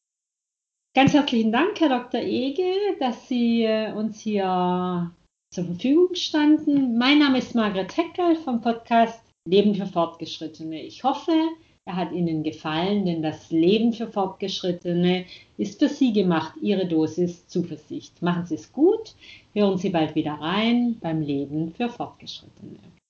Ganz 0.95 1.13
herzlichen 1.13 1.53
Dank, 1.53 1.79
Herr 1.81 1.91
Dr. 1.91 2.21
Ege, 2.21 2.73
dass 3.01 3.29
Sie 3.29 3.65
äh, 3.65 3.93
uns 3.93 4.21
hier 4.21 5.13
zur 5.53 5.65
Verfügung 5.65 6.15
standen. 6.15 6.97
Mein 6.97 7.19
Name 7.19 7.39
ist 7.39 7.55
Margret 7.55 7.97
Heckel 7.97 8.37
vom 8.37 8.61
Podcast 8.61 9.21
Leben 9.47 9.75
für 9.75 9.87
Fortgeschrittene. 9.87 10.83
Ich 10.83 11.05
hoffe, 11.05 11.33
er 11.87 11.95
hat 11.95 12.13
Ihnen 12.13 12.43
gefallen, 12.43 13.07
denn 13.07 13.23
das 13.23 13.51
Leben 13.51 13.93
für 13.93 14.09
Fortgeschrittene 14.09 15.25
ist 15.57 15.79
für 15.79 15.89
Sie 15.89 16.13
gemacht. 16.13 16.55
Ihre 16.61 16.87
Dosis 16.87 17.47
Zuversicht. 17.47 18.21
Machen 18.21 18.45
Sie 18.45 18.57
es 18.57 18.73
gut. 18.73 19.15
Hören 19.55 19.79
Sie 19.79 19.91
bald 19.91 20.17
wieder 20.17 20.33
rein 20.33 20.97
beim 21.01 21.23
Leben 21.23 21.73
für 21.73 21.89
Fortgeschrittene. 21.89 22.79